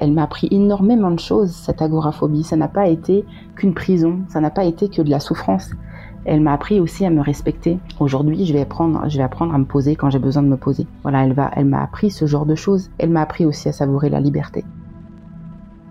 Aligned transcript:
Elle, 0.00 0.12
m'a 0.12 0.24
appris 0.24 0.48
énormément 0.50 1.10
de 1.10 1.18
choses, 1.18 1.50
cette 1.50 1.82
agoraphobie. 1.82 2.44
Ça 2.44 2.56
n'a 2.56 2.68
pas 2.68 2.88
été 2.88 3.24
qu'une 3.56 3.74
prison, 3.74 4.20
ça 4.28 4.40
n'a 4.40 4.50
pas 4.50 4.64
été 4.64 4.88
que 4.88 5.02
de 5.02 5.10
la 5.10 5.20
souffrance. 5.20 5.70
Elle 6.24 6.40
m'a 6.40 6.52
appris 6.52 6.80
aussi 6.80 7.06
à 7.06 7.10
me 7.10 7.22
respecter. 7.22 7.78
Aujourd'hui, 7.98 8.44
je 8.44 8.52
vais 8.52 8.60
apprendre, 8.60 9.00
à 9.02 9.58
me 9.58 9.64
poser 9.64 9.96
quand 9.96 10.10
j'ai 10.10 10.18
besoin 10.18 10.42
de 10.42 10.48
me 10.48 10.56
poser. 10.56 10.86
Voilà, 11.02 11.24
elle 11.24 11.32
va, 11.32 11.50
elle 11.56 11.64
m'a 11.64 11.82
appris 11.82 12.10
ce 12.10 12.26
genre 12.26 12.46
de 12.46 12.54
choses. 12.54 12.90
Elle 12.98 13.10
m'a 13.10 13.22
appris 13.22 13.46
aussi 13.46 13.68
à 13.68 13.72
savourer 13.72 14.10
la 14.10 14.20
liberté. 14.20 14.64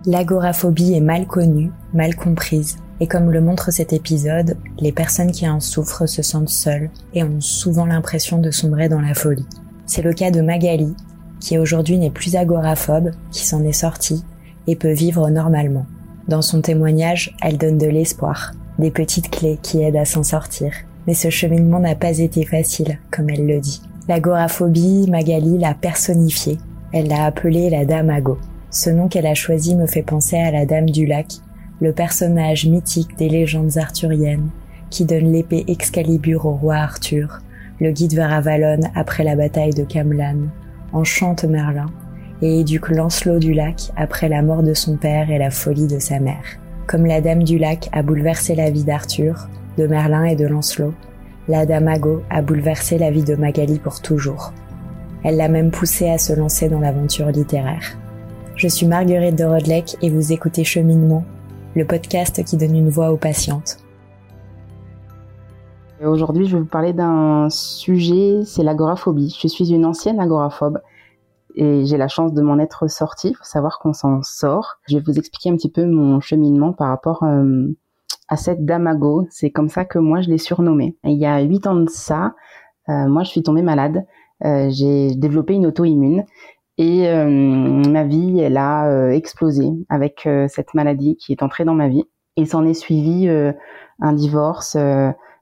L'agoraphobie 0.06 0.94
est 0.94 1.00
mal 1.00 1.26
connue, 1.26 1.72
mal 1.92 2.14
comprise. 2.14 2.78
Et 3.00 3.06
comme 3.06 3.30
le 3.30 3.40
montre 3.40 3.72
cet 3.72 3.92
épisode, 3.92 4.56
les 4.78 4.92
personnes 4.92 5.32
qui 5.32 5.48
en 5.48 5.60
souffrent 5.60 6.06
se 6.06 6.22
sentent 6.22 6.48
seules 6.48 6.90
et 7.12 7.24
ont 7.24 7.40
souvent 7.40 7.86
l'impression 7.86 8.38
de 8.38 8.50
sombrer 8.50 8.88
dans 8.88 9.00
la 9.00 9.14
folie. 9.14 9.46
C'est 9.86 10.02
le 10.02 10.12
cas 10.12 10.30
de 10.30 10.40
Magali, 10.40 10.94
qui 11.40 11.58
aujourd'hui 11.58 11.98
n'est 11.98 12.10
plus 12.10 12.36
agoraphobe, 12.36 13.10
qui 13.32 13.44
s'en 13.44 13.64
est 13.64 13.72
sortie 13.72 14.24
et 14.66 14.76
peut 14.76 14.92
vivre 14.92 15.28
normalement. 15.30 15.86
Dans 16.28 16.42
son 16.42 16.60
témoignage, 16.60 17.34
elle 17.42 17.58
donne 17.58 17.78
de 17.78 17.88
l'espoir, 17.88 18.52
des 18.78 18.90
petites 18.90 19.30
clés 19.30 19.58
qui 19.62 19.82
aident 19.82 19.96
à 19.96 20.04
s'en 20.04 20.22
sortir. 20.22 20.72
Mais 21.06 21.14
ce 21.14 21.30
cheminement 21.30 21.80
n'a 21.80 21.94
pas 21.94 22.18
été 22.18 22.44
facile, 22.44 22.98
comme 23.10 23.30
elle 23.30 23.46
le 23.46 23.58
dit. 23.58 23.82
L'agoraphobie, 24.06 25.06
Magali 25.10 25.58
l'a 25.58 25.74
personnifiée. 25.74 26.58
Elle 26.92 27.08
l'a 27.08 27.24
appelée 27.24 27.70
la 27.70 27.84
Dame 27.84 28.10
Ago. 28.10 28.38
Ce 28.70 28.90
nom 28.90 29.08
qu'elle 29.08 29.26
a 29.26 29.34
choisi 29.34 29.74
me 29.74 29.86
fait 29.86 30.02
penser 30.02 30.36
à 30.36 30.50
la 30.50 30.66
Dame 30.66 30.90
du 30.90 31.06
Lac, 31.06 31.26
le 31.80 31.92
personnage 31.92 32.66
mythique 32.66 33.16
des 33.16 33.28
légendes 33.28 33.78
arthuriennes, 33.78 34.50
qui 34.90 35.04
donne 35.04 35.32
l'épée 35.32 35.64
Excalibur 35.68 36.46
au 36.46 36.52
roi 36.52 36.76
Arthur, 36.76 37.40
le 37.80 37.90
guide 37.90 38.14
vers 38.14 38.32
Avalon 38.32 38.80
après 38.94 39.24
la 39.24 39.36
bataille 39.36 39.74
de 39.74 39.84
Camlan, 39.84 40.48
enchante 40.92 41.44
Merlin 41.44 41.86
et 42.42 42.60
éduque 42.60 42.88
Lancelot 42.88 43.38
du 43.38 43.52
lac 43.52 43.90
après 43.96 44.28
la 44.28 44.42
mort 44.42 44.62
de 44.62 44.74
son 44.74 44.96
père 44.96 45.30
et 45.30 45.38
la 45.38 45.50
folie 45.50 45.86
de 45.86 45.98
sa 45.98 46.20
mère. 46.20 46.44
Comme 46.86 47.06
la 47.06 47.20
Dame 47.20 47.44
du 47.44 47.58
lac 47.58 47.88
a 47.92 48.02
bouleversé 48.02 48.54
la 48.54 48.70
vie 48.70 48.84
d'Arthur, 48.84 49.48
de 49.78 49.86
Merlin 49.86 50.24
et 50.24 50.36
de 50.36 50.46
Lancelot, 50.46 50.94
la 51.48 51.66
Dame 51.66 51.88
Ago 51.88 52.22
a 52.30 52.42
bouleversé 52.42 52.98
la 52.98 53.10
vie 53.10 53.24
de 53.24 53.34
Magali 53.34 53.78
pour 53.78 54.00
toujours. 54.00 54.52
Elle 55.22 55.36
l'a 55.36 55.48
même 55.48 55.70
poussé 55.70 56.08
à 56.08 56.18
se 56.18 56.32
lancer 56.32 56.68
dans 56.68 56.80
l'aventure 56.80 57.28
littéraire. 57.28 57.98
Je 58.56 58.68
suis 58.68 58.86
Marguerite 58.86 59.36
de 59.36 59.44
Rodlec 59.44 59.96
et 60.02 60.10
vous 60.10 60.32
écoutez 60.32 60.64
Cheminement, 60.64 61.24
le 61.76 61.84
podcast 61.84 62.42
qui 62.44 62.56
donne 62.56 62.76
une 62.76 62.90
voix 62.90 63.12
aux 63.12 63.16
patientes. 63.16 63.78
Aujourd'hui, 66.02 66.46
je 66.46 66.56
vais 66.56 66.62
vous 66.62 66.68
parler 66.68 66.94
d'un 66.94 67.50
sujet, 67.50 68.40
c'est 68.46 68.62
l'agoraphobie. 68.62 69.36
Je 69.38 69.48
suis 69.48 69.70
une 69.70 69.84
ancienne 69.84 70.18
agoraphobe 70.18 70.80
et 71.56 71.84
j'ai 71.84 71.98
la 71.98 72.08
chance 72.08 72.32
de 72.32 72.40
m'en 72.40 72.58
être 72.58 72.88
sortie. 72.88 73.28
Il 73.30 73.36
faut 73.36 73.44
savoir 73.44 73.78
qu'on 73.78 73.92
s'en 73.92 74.22
sort. 74.22 74.78
Je 74.88 74.96
vais 74.96 75.02
vous 75.04 75.18
expliquer 75.18 75.50
un 75.50 75.56
petit 75.56 75.70
peu 75.70 75.84
mon 75.84 76.20
cheminement 76.20 76.72
par 76.72 76.88
rapport 76.88 77.22
euh, 77.24 77.66
à 78.28 78.36
cette 78.36 78.64
damago. 78.64 79.26
C'est 79.28 79.50
comme 79.50 79.68
ça 79.68 79.84
que 79.84 79.98
moi 79.98 80.22
je 80.22 80.30
l'ai 80.30 80.38
surnommée. 80.38 80.96
il 81.04 81.18
y 81.18 81.26
a 81.26 81.38
huit 81.40 81.66
ans 81.66 81.76
de 81.76 81.90
ça, 81.90 82.34
euh, 82.88 83.06
moi 83.06 83.22
je 83.22 83.28
suis 83.28 83.42
tombée 83.42 83.62
malade. 83.62 84.06
Euh, 84.42 84.70
j'ai 84.70 85.14
développé 85.14 85.52
une 85.52 85.66
auto-immune 85.66 86.24
et 86.78 87.12
ma 87.12 88.04
vie, 88.04 88.40
elle 88.40 88.56
a 88.56 89.10
explosé 89.10 89.68
avec 89.90 90.26
cette 90.48 90.72
maladie 90.72 91.16
qui 91.16 91.32
est 91.32 91.42
entrée 91.42 91.66
dans 91.66 91.74
ma 91.74 91.88
vie. 91.88 92.04
Et 92.38 92.46
s'en 92.46 92.64
est 92.64 92.72
suivi 92.72 93.28
un 93.28 94.12
divorce 94.14 94.78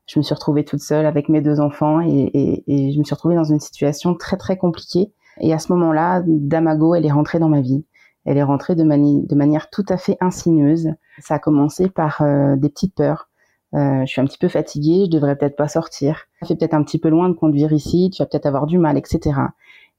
je 0.08 0.18
me 0.18 0.22
suis 0.24 0.34
retrouvée 0.34 0.64
toute 0.64 0.80
seule 0.80 1.06
avec 1.06 1.28
mes 1.28 1.40
deux 1.40 1.60
enfants 1.60 2.00
et, 2.00 2.64
je 2.66 2.98
me 2.98 3.04
suis 3.04 3.14
retrouvée 3.14 3.36
dans 3.36 3.44
une 3.44 3.60
situation 3.60 4.14
très 4.14 4.36
très 4.36 4.56
compliquée. 4.56 5.12
Et 5.40 5.52
à 5.52 5.58
ce 5.58 5.72
moment-là, 5.72 6.22
Damago, 6.26 6.94
elle 6.94 7.06
est 7.06 7.12
rentrée 7.12 7.38
dans 7.38 7.48
ma 7.48 7.60
vie. 7.60 7.84
Elle 8.24 8.38
est 8.38 8.42
rentrée 8.42 8.74
de, 8.74 8.82
de 8.82 9.34
manière 9.34 9.70
tout 9.70 9.84
à 9.88 9.96
fait 9.96 10.16
insinueuse. 10.20 10.88
Ça 11.20 11.34
a 11.34 11.38
commencé 11.38 11.88
par 11.88 12.22
euh, 12.22 12.56
des 12.56 12.68
petites 12.68 12.94
peurs. 12.94 13.28
Euh, 13.74 14.00
je 14.00 14.06
suis 14.06 14.20
un 14.20 14.24
petit 14.24 14.38
peu 14.38 14.48
fatiguée, 14.48 15.04
je 15.04 15.10
devrais 15.10 15.36
peut-être 15.36 15.56
pas 15.56 15.68
sortir. 15.68 16.26
Ça 16.40 16.46
fait 16.46 16.56
peut-être 16.56 16.74
un 16.74 16.82
petit 16.82 16.98
peu 16.98 17.10
loin 17.10 17.28
de 17.28 17.34
conduire 17.34 17.72
ici, 17.72 18.10
tu 18.10 18.22
vas 18.22 18.26
peut-être 18.26 18.46
avoir 18.46 18.66
du 18.66 18.78
mal, 18.78 18.96
etc. 18.96 19.38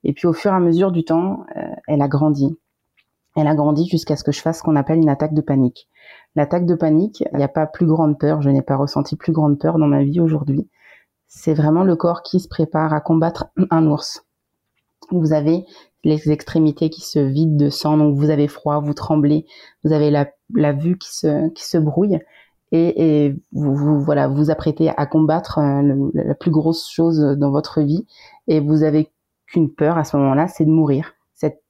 Et 0.03 0.13
puis 0.13 0.27
au 0.27 0.33
fur 0.33 0.51
et 0.51 0.55
à 0.55 0.59
mesure 0.59 0.91
du 0.91 1.03
temps, 1.03 1.45
euh, 1.55 1.61
elle 1.87 2.01
a 2.01 2.07
grandi. 2.07 2.57
Elle 3.39 3.47
a 3.47 3.55
grandi 3.55 3.87
jusqu'à 3.87 4.17
ce 4.17 4.25
que 4.25 4.33
je 4.33 4.41
fasse 4.41 4.57
ce 4.57 4.63
qu'on 4.63 4.75
appelle 4.75 4.97
une 4.97 5.07
attaque 5.07 5.33
de 5.33 5.39
panique. 5.39 5.87
L'attaque 6.35 6.65
de 6.65 6.75
panique, 6.75 7.23
il 7.31 7.37
n'y 7.37 7.43
a 7.43 7.47
pas 7.47 7.67
plus 7.67 7.85
grande 7.85 8.19
peur, 8.19 8.41
je 8.41 8.49
n'ai 8.49 8.61
pas 8.61 8.75
ressenti 8.75 9.15
plus 9.15 9.31
grande 9.31 9.57
peur 9.57 9.79
dans 9.79 9.87
ma 9.87 10.03
vie 10.03 10.19
aujourd'hui. 10.19 10.67
C'est 11.27 11.53
vraiment 11.53 11.85
le 11.85 11.95
corps 11.95 12.21
qui 12.21 12.41
se 12.41 12.49
prépare 12.49 12.93
à 12.93 12.99
combattre 12.99 13.45
un 13.69 13.87
ours. 13.87 14.25
Vous 15.11 15.31
avez 15.31 15.65
les 16.03 16.31
extrémités 16.31 16.89
qui 16.89 16.99
se 16.99 17.19
vident 17.19 17.55
de 17.55 17.69
sang, 17.69 17.95
donc 17.95 18.17
vous 18.17 18.29
avez 18.29 18.49
froid, 18.49 18.81
vous 18.81 18.93
tremblez, 18.93 19.45
vous 19.85 19.93
avez 19.93 20.11
la, 20.11 20.73
vue 20.73 20.97
qui 20.97 21.15
se, 21.15 21.77
brouille 21.77 22.19
et, 22.73 23.33
vous, 23.53 23.73
vous, 23.73 24.01
voilà 24.01 24.27
vous 24.27 24.51
apprêtez 24.51 24.89
à 24.89 25.05
combattre 25.05 25.59
euh, 25.59 26.11
la 26.13 26.35
plus 26.35 26.51
grosse 26.51 26.89
chose 26.89 27.19
dans 27.19 27.51
votre 27.51 27.81
vie 27.81 28.05
et 28.47 28.59
vous 28.59 28.83
avez 28.83 29.11
qu'une 29.47 29.73
peur 29.73 29.97
à 29.97 30.03
ce 30.03 30.17
moment-là, 30.17 30.49
c'est 30.49 30.65
de 30.65 30.71
mourir. 30.71 31.13
Cette 31.33 31.63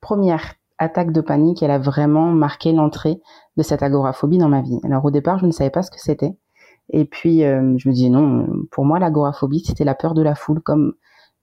première 0.00 0.54
attaque 0.80 1.12
de 1.12 1.20
panique, 1.20 1.62
elle 1.62 1.70
a 1.70 1.78
vraiment 1.78 2.32
marqué 2.32 2.72
l'entrée 2.72 3.20
de 3.56 3.62
cette 3.62 3.82
agoraphobie 3.82 4.38
dans 4.38 4.48
ma 4.48 4.62
vie. 4.62 4.80
Alors 4.82 5.04
au 5.04 5.10
départ, 5.10 5.38
je 5.38 5.46
ne 5.46 5.52
savais 5.52 5.70
pas 5.70 5.82
ce 5.82 5.90
que 5.90 6.00
c'était. 6.00 6.36
Et 6.88 7.04
puis 7.04 7.44
euh, 7.44 7.76
je 7.76 7.88
me 7.88 7.94
disais 7.94 8.08
non, 8.08 8.46
pour 8.72 8.84
moi 8.84 8.98
l'agoraphobie, 8.98 9.62
c'était 9.64 9.84
la 9.84 9.94
peur 9.94 10.14
de 10.14 10.22
la 10.22 10.34
foule, 10.34 10.60
comme 10.60 10.94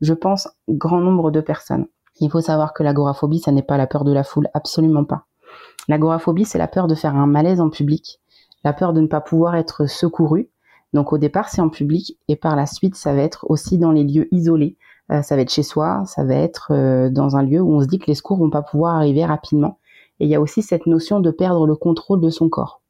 je 0.01 0.13
pense 0.13 0.49
grand 0.67 0.99
nombre 0.99 1.31
de 1.31 1.39
personnes. 1.39 1.87
Il 2.19 2.31
faut 2.31 2.41
savoir 2.41 2.73
que 2.73 2.83
l'agoraphobie, 2.83 3.39
ça 3.39 3.51
n'est 3.51 3.61
pas 3.61 3.77
la 3.77 3.87
peur 3.87 4.03
de 4.03 4.11
la 4.11 4.23
foule, 4.23 4.49
absolument 4.55 5.05
pas. 5.05 5.25
L'agoraphobie, 5.87 6.45
c'est 6.45 6.57
la 6.57 6.67
peur 6.67 6.87
de 6.87 6.95
faire 6.95 7.15
un 7.15 7.27
malaise 7.27 7.61
en 7.61 7.69
public, 7.69 8.19
la 8.63 8.73
peur 8.73 8.91
de 8.91 9.01
ne 9.01 9.07
pas 9.07 9.21
pouvoir 9.21 9.55
être 9.55 9.85
secouru. 9.85 10.49
Donc 10.93 11.13
au 11.13 11.19
départ, 11.19 11.49
c'est 11.49 11.61
en 11.61 11.69
public 11.69 12.17
et 12.27 12.35
par 12.35 12.55
la 12.55 12.65
suite, 12.65 12.95
ça 12.95 13.13
va 13.13 13.21
être 13.21 13.45
aussi 13.49 13.77
dans 13.77 13.91
les 13.91 14.03
lieux 14.03 14.27
isolés, 14.33 14.77
ça 15.09 15.35
va 15.35 15.41
être 15.41 15.51
chez 15.51 15.63
soi, 15.63 16.03
ça 16.05 16.23
va 16.23 16.35
être 16.35 16.71
euh, 16.71 17.09
dans 17.09 17.37
un 17.37 17.43
lieu 17.43 17.61
où 17.61 17.73
on 17.73 17.81
se 17.81 17.87
dit 17.87 17.99
que 17.99 18.07
les 18.07 18.15
secours 18.15 18.37
vont 18.37 18.49
pas 18.49 18.61
pouvoir 18.61 18.95
arriver 18.95 19.23
rapidement. 19.25 19.79
Et 20.19 20.25
il 20.25 20.29
y 20.29 20.35
a 20.35 20.41
aussi 20.41 20.61
cette 20.61 20.85
notion 20.85 21.19
de 21.19 21.31
perdre 21.31 21.65
le 21.65 21.75
contrôle 21.75 22.21
de 22.21 22.29
son 22.29 22.49
corps. 22.49 22.81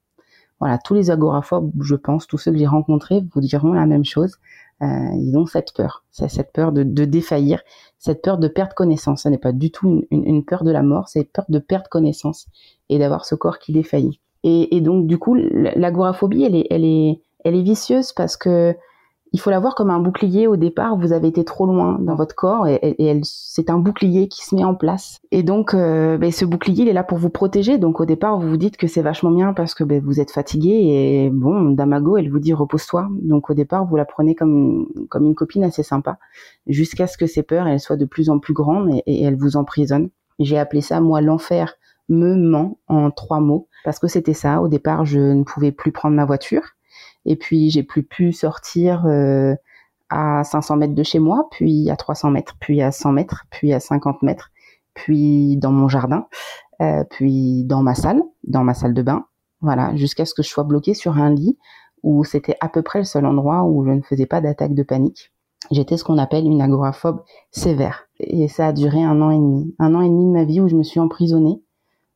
Voilà, 0.60 0.80
tous 0.80 0.96
les 0.96 1.12
agoraphobes, 1.12 1.72
je 1.82 1.96
pense, 1.96 2.26
tous 2.26 2.40
ceux 2.40 2.52
que 2.52 2.58
j'ai 2.58 2.66
rencontrés 2.66 3.24
vous 3.34 3.42
diront 3.42 3.74
la 3.74 3.86
même 3.86 4.06
chose. 4.06 4.38
Euh, 4.82 4.86
ils 5.16 5.36
ont 5.38 5.46
cette 5.46 5.74
peur, 5.74 6.04
c'est 6.12 6.30
cette 6.30 6.52
peur 6.52 6.72
de, 6.72 6.84
défaillir, 6.84 7.62
cette 7.98 8.22
peur 8.22 8.38
de 8.38 8.48
perdre 8.48 8.76
connaissance. 8.76 9.24
Ce 9.24 9.30
n'est 9.30 9.38
pas 9.38 9.52
du 9.52 9.72
tout 9.72 10.06
une, 10.12 10.46
peur 10.46 10.64
de 10.64 10.72
la 10.72 10.84
mort, 10.84 11.10
c'est 11.10 11.26
peur 11.26 11.46
de 11.50 11.60
perdre 11.60 11.90
connaissance 11.90 12.48
et 12.90 13.00
d'avoir 13.00 13.26
ce 13.26 13.36
corps 13.36 13.60
qui 13.60 13.72
défaillit. 13.72 14.20
Et, 14.44 14.76
et 14.76 14.82
donc 14.82 15.08
du 15.08 15.18
coup, 15.18 15.36
l'agoraphobie, 15.36 16.44
elle 16.44 16.56
est, 16.56 16.68
elle 16.70 16.86
est, 16.86 17.22
elle 17.44 17.56
est 17.56 17.64
vicieuse 17.64 18.14
parce 18.14 18.38
que 18.38 18.76
il 19.38 19.40
faut 19.40 19.52
la 19.52 19.60
voir 19.60 19.76
comme 19.76 19.92
un 19.92 20.00
bouclier 20.00 20.48
au 20.48 20.56
départ. 20.56 20.98
Vous 20.98 21.14
avez 21.14 21.28
été 21.28 21.46
trop 21.46 21.68
loin 21.68 22.00
dans 22.00 22.16
votre 22.16 22.34
corps 22.34 22.68
et, 22.68 23.22
c'est 23.22 23.70
un 23.70 23.78
bouclier 23.78 24.28
qui 24.28 24.44
se 24.44 24.56
met 24.56 24.64
en 24.64 24.74
place. 24.74 25.20
Et 25.30 25.44
donc, 25.44 25.76
euh, 25.76 26.18
ben, 26.18 26.32
ce 26.32 26.44
bouclier, 26.44 26.86
il 26.86 26.90
est 26.90 26.94
là 26.94 27.04
pour 27.04 27.20
vous 27.20 27.30
protéger. 27.30 27.78
Donc, 27.78 28.00
au 28.00 28.06
départ, 28.06 28.40
vous 28.40 28.50
vous 28.50 28.58
dites 28.58 28.78
que 28.78 28.88
c'est 28.88 29.04
vachement 29.04 29.30
bien 29.30 29.54
parce 29.54 29.76
que 29.76 29.84
ben, 29.84 30.02
vous 30.04 30.20
êtes 30.20 30.32
fatigué 30.32 30.70
et 30.70 31.30
bon, 31.30 31.70
Damago, 31.70 32.18
elle 32.18 32.32
vous 32.32 32.40
dit 32.40 32.52
repose-toi. 32.52 33.10
Donc, 33.22 33.52
au 33.52 33.54
départ, 33.54 33.86
vous 33.86 33.96
la 33.96 34.06
prenez 34.06 34.34
comme 34.34 34.88
comme 35.10 35.28
une 35.28 35.36
copine 35.36 35.64
assez 35.64 35.84
sympa, 35.84 36.18
jusqu'à 36.66 37.06
ce 37.06 37.16
que 37.16 37.28
ces 37.28 37.44
peurs 37.44 37.68
soient 37.80 37.96
de 37.96 38.06
plus 38.06 38.32
en 38.32 38.40
plus 38.40 38.56
grandes 38.56 38.90
et, 38.90 39.04
et 39.06 39.24
elles 39.24 39.38
vous 39.38 39.56
emprisonnent. 39.56 40.10
J'ai 40.40 40.58
appelé 40.58 40.82
ça 40.82 41.00
moi 41.00 41.22
l'enfer 41.22 41.76
me 42.10 42.36
ment 42.36 42.80
en 42.88 43.12
trois 43.12 43.40
mots 43.40 43.68
parce 43.84 44.00
que 44.00 44.08
c'était 44.08 44.34
ça. 44.34 44.62
Au 44.64 44.68
départ, 44.68 45.06
je 45.06 45.20
ne 45.20 45.44
pouvais 45.44 45.72
plus 45.72 45.92
prendre 45.92 46.16
ma 46.16 46.26
voiture 46.26 46.77
et 47.28 47.36
puis 47.36 47.70
j'ai 47.70 47.84
plus 47.84 48.04
pu 48.04 48.32
sortir 48.32 49.06
euh, 49.06 49.54
à 50.10 50.44
500 50.44 50.78
mètres 50.78 50.96
de 50.96 51.04
chez 51.04 51.20
moi, 51.20 51.48
puis 51.52 51.90
à 51.92 51.96
300 51.96 52.32
mètres, 52.32 52.56
puis 52.60 52.82
à 52.82 52.92
100 52.92 53.12
mètres, 53.12 53.46
puis 53.52 53.74
à 53.74 53.80
50 53.80 54.24
mètres, 54.24 54.50
puis 54.94 55.58
dans 55.58 55.72
mon 55.72 55.90
jardin, 55.90 56.28
euh, 56.82 57.04
puis 57.10 57.66
dans 57.66 57.84
ma 57.84 57.94
salle, 57.94 58.24
dans 58.46 58.64
ma 58.64 58.74
salle 58.74 58.94
de 58.94 59.02
bain, 59.02 59.26
voilà, 59.62 59.96
jusqu'à 59.96 60.26
ce 60.26 60.34
que 60.34 60.42
je 60.42 60.50
sois 60.50 60.64
bloquée 60.64 60.94
sur 60.94 61.18
un 61.18 61.34
lit 61.34 61.58
où 62.04 62.24
c'était 62.24 62.56
à 62.62 62.70
peu 62.70 62.82
près 62.82 63.00
le 63.00 63.06
seul 63.06 63.26
endroit 63.26 63.64
où 63.64 63.86
je 63.86 63.92
ne 63.92 64.02
faisais 64.02 64.26
pas 64.26 64.40
d'attaque 64.40 64.74
de 64.74 64.84
panique. 64.84 65.34
J'étais 65.72 65.98
ce 65.98 66.04
qu'on 66.04 66.18
appelle 66.18 66.46
une 66.46 66.62
agoraphobe 66.62 67.24
sévère. 67.52 68.08
Et 68.20 68.48
ça 68.48 68.68
a 68.68 68.74
duré 68.74 69.04
un 69.04 69.22
an 69.22 69.32
et 69.32 69.38
demi. 69.38 69.76
Un 69.80 69.96
an 69.96 70.02
et 70.02 70.08
demi 70.10 70.26
de 70.26 70.32
ma 70.32 70.46
vie 70.46 70.62
où 70.62 70.68
je 70.68 70.76
me 70.76 70.84
suis 70.84 71.00
emprisonnée, 71.00 71.62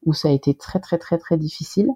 où 0.06 0.14
ça 0.14 0.30
a 0.30 0.32
été 0.32 0.54
très 0.54 0.80
très 0.80 0.98
très 0.98 1.18
très 1.18 1.38
difficile. 1.38 1.90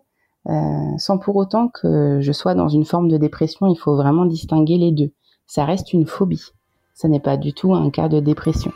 Euh, 0.48 0.98
sans 0.98 1.18
pour 1.18 1.36
autant 1.36 1.70
que 1.70 2.20
je 2.22 2.32
sois 2.32 2.54
dans 2.54 2.68
une 2.70 2.86
forme 2.86 3.08
de 3.08 3.18
dépression, 3.18 3.68
il 3.68 3.78
faut 3.78 3.96
vraiment 3.96 4.26
distinguer 4.26 4.78
les 4.78 4.92
deux. 4.92 5.12
Ça 5.48 5.66
reste 5.66 5.94
une 5.94 6.06
phobie. 6.06 6.52
Ça 6.94 7.08
n'est 7.08 7.20
pas 7.20 7.38
du 7.38 7.54
tout 7.54 7.74
un 7.74 7.90
cas 7.90 8.10
de 8.10 8.20
dépression. 8.20 8.72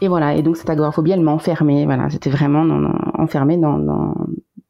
Et 0.00 0.06
voilà, 0.06 0.36
et 0.36 0.42
donc 0.42 0.56
cette 0.56 0.70
agoraphobie, 0.70 1.10
elle 1.10 1.20
m'a 1.20 1.32
enfermée. 1.32 1.84
Voilà, 1.84 2.08
j'étais 2.08 2.30
vraiment 2.30 2.64
enfermée 3.14 3.56
dans, 3.56 3.78
dans, 3.78 4.14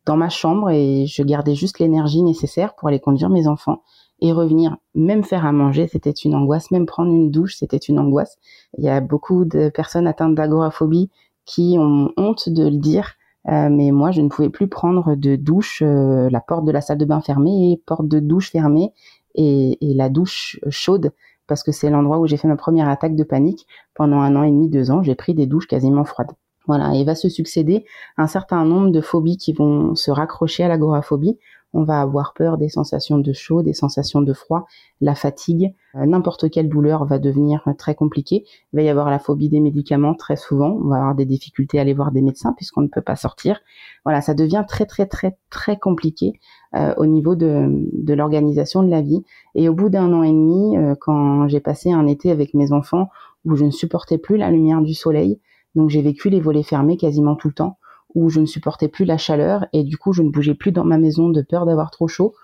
dans 0.06 0.16
ma 0.16 0.30
chambre 0.30 0.70
et 0.70 1.04
je 1.06 1.22
gardais 1.22 1.54
juste 1.54 1.78
l'énergie 1.78 2.22
nécessaire 2.22 2.74
pour 2.74 2.88
aller 2.88 2.98
conduire 2.98 3.28
mes 3.28 3.46
enfants 3.46 3.82
et 4.20 4.32
revenir, 4.32 4.76
même 4.94 5.22
faire 5.22 5.46
à 5.46 5.52
manger, 5.52 5.86
c'était 5.86 6.10
une 6.10 6.34
angoisse, 6.34 6.70
même 6.70 6.86
prendre 6.86 7.12
une 7.12 7.30
douche, 7.30 7.56
c'était 7.56 7.76
une 7.76 7.98
angoisse. 7.98 8.36
Il 8.76 8.84
y 8.84 8.88
a 8.88 9.00
beaucoup 9.00 9.44
de 9.44 9.68
personnes 9.68 10.06
atteintes 10.06 10.34
d'agoraphobie 10.34 11.10
qui 11.44 11.76
ont 11.78 12.10
honte 12.16 12.48
de 12.48 12.64
le 12.64 12.76
dire, 12.76 13.14
euh, 13.48 13.68
mais 13.70 13.90
moi, 13.92 14.10
je 14.10 14.20
ne 14.20 14.28
pouvais 14.28 14.50
plus 14.50 14.68
prendre 14.68 15.14
de 15.14 15.36
douche, 15.36 15.82
euh, 15.82 16.28
la 16.30 16.40
porte 16.40 16.64
de 16.64 16.72
la 16.72 16.80
salle 16.80 16.98
de 16.98 17.04
bain 17.04 17.20
fermée, 17.20 17.80
porte 17.86 18.08
de 18.08 18.18
douche 18.18 18.50
fermée 18.50 18.92
et, 19.34 19.78
et 19.88 19.94
la 19.94 20.08
douche 20.08 20.58
chaude, 20.68 21.12
parce 21.46 21.62
que 21.62 21.72
c'est 21.72 21.88
l'endroit 21.88 22.18
où 22.18 22.26
j'ai 22.26 22.36
fait 22.36 22.48
ma 22.48 22.56
première 22.56 22.88
attaque 22.88 23.14
de 23.14 23.24
panique. 23.24 23.66
Pendant 23.94 24.20
un 24.20 24.36
an 24.36 24.42
et 24.42 24.50
demi, 24.50 24.68
deux 24.68 24.90
ans, 24.90 25.02
j'ai 25.02 25.14
pris 25.14 25.34
des 25.34 25.46
douches 25.46 25.68
quasiment 25.68 26.04
froides. 26.04 26.32
Voilà, 26.66 26.94
et 26.94 27.02
va 27.04 27.14
se 27.14 27.30
succéder 27.30 27.86
un 28.18 28.26
certain 28.26 28.66
nombre 28.66 28.90
de 28.90 29.00
phobies 29.00 29.38
qui 29.38 29.54
vont 29.54 29.94
se 29.94 30.10
raccrocher 30.10 30.64
à 30.64 30.68
l'agoraphobie 30.68 31.38
on 31.74 31.82
va 31.82 32.00
avoir 32.00 32.32
peur 32.34 32.56
des 32.56 32.68
sensations 32.68 33.18
de 33.18 33.32
chaud, 33.32 33.62
des 33.62 33.74
sensations 33.74 34.22
de 34.22 34.32
froid, 34.32 34.66
la 35.00 35.14
fatigue, 35.14 35.74
euh, 35.94 36.06
n'importe 36.06 36.50
quelle 36.50 36.68
douleur 36.68 37.04
va 37.04 37.18
devenir 37.18 37.62
très 37.76 37.94
compliquée. 37.94 38.44
Il 38.72 38.76
va 38.76 38.82
y 38.82 38.88
avoir 38.88 39.10
la 39.10 39.18
phobie 39.18 39.48
des 39.48 39.60
médicaments 39.60 40.14
très 40.14 40.36
souvent, 40.36 40.78
on 40.82 40.88
va 40.88 40.96
avoir 40.96 41.14
des 41.14 41.26
difficultés 41.26 41.78
à 41.78 41.82
aller 41.82 41.94
voir 41.94 42.10
des 42.10 42.22
médecins 42.22 42.54
puisqu'on 42.54 42.80
ne 42.80 42.88
peut 42.88 43.02
pas 43.02 43.16
sortir. 43.16 43.60
Voilà, 44.04 44.20
ça 44.20 44.34
devient 44.34 44.64
très 44.66 44.86
très 44.86 45.06
très 45.06 45.36
très 45.50 45.78
compliqué 45.78 46.32
euh, 46.74 46.94
au 46.96 47.06
niveau 47.06 47.36
de, 47.36 47.86
l'organisation 48.14 48.82
de 48.82 48.88
la 48.88 49.02
vie. 49.02 49.22
Et 49.54 49.68
au 49.68 49.74
bout 49.74 49.90
d'un 49.90 50.12
an 50.12 50.22
et 50.22 50.32
demi, 50.32 50.76
euh, 50.76 50.94
quand 50.98 51.48
j'ai 51.48 51.60
passé 51.60 51.92
un 51.92 52.06
été 52.06 52.30
avec 52.30 52.54
mes 52.54 52.72
enfants 52.72 53.08
où 53.44 53.56
je 53.56 53.64
ne 53.64 53.70
supportais 53.70 54.18
plus 54.18 54.36
la 54.36 54.50
lumière 54.50 54.80
du 54.80 54.94
soleil, 54.94 55.40
donc 55.74 55.90
j'ai 55.90 56.02
vécu 56.02 56.30
les 56.30 56.40
volets 56.40 56.62
fermés 56.62 56.96
quasiment 56.96 57.36
tout 57.36 57.48
le 57.48 57.54
temps 57.54 57.78
où 58.14 58.30
je 58.30 58.40
ne 58.40 58.46
supportais 58.46 58.88
plus 58.88 59.04
la 59.04 59.18
chaleur 59.18 59.66
et 59.72 59.84
du 59.84 59.98
coup 59.98 60.12
je 60.12 60.22
ne 60.22 60.30
bougeais 60.30 60.54
plus 60.54 60.72
dans 60.72 60.84
ma 60.84 60.98
maison 60.98 61.28
de 61.28 61.42
peur 61.42 61.66
d'avoir 61.66 61.90
trop 61.90 62.08
chaud, 62.08 62.34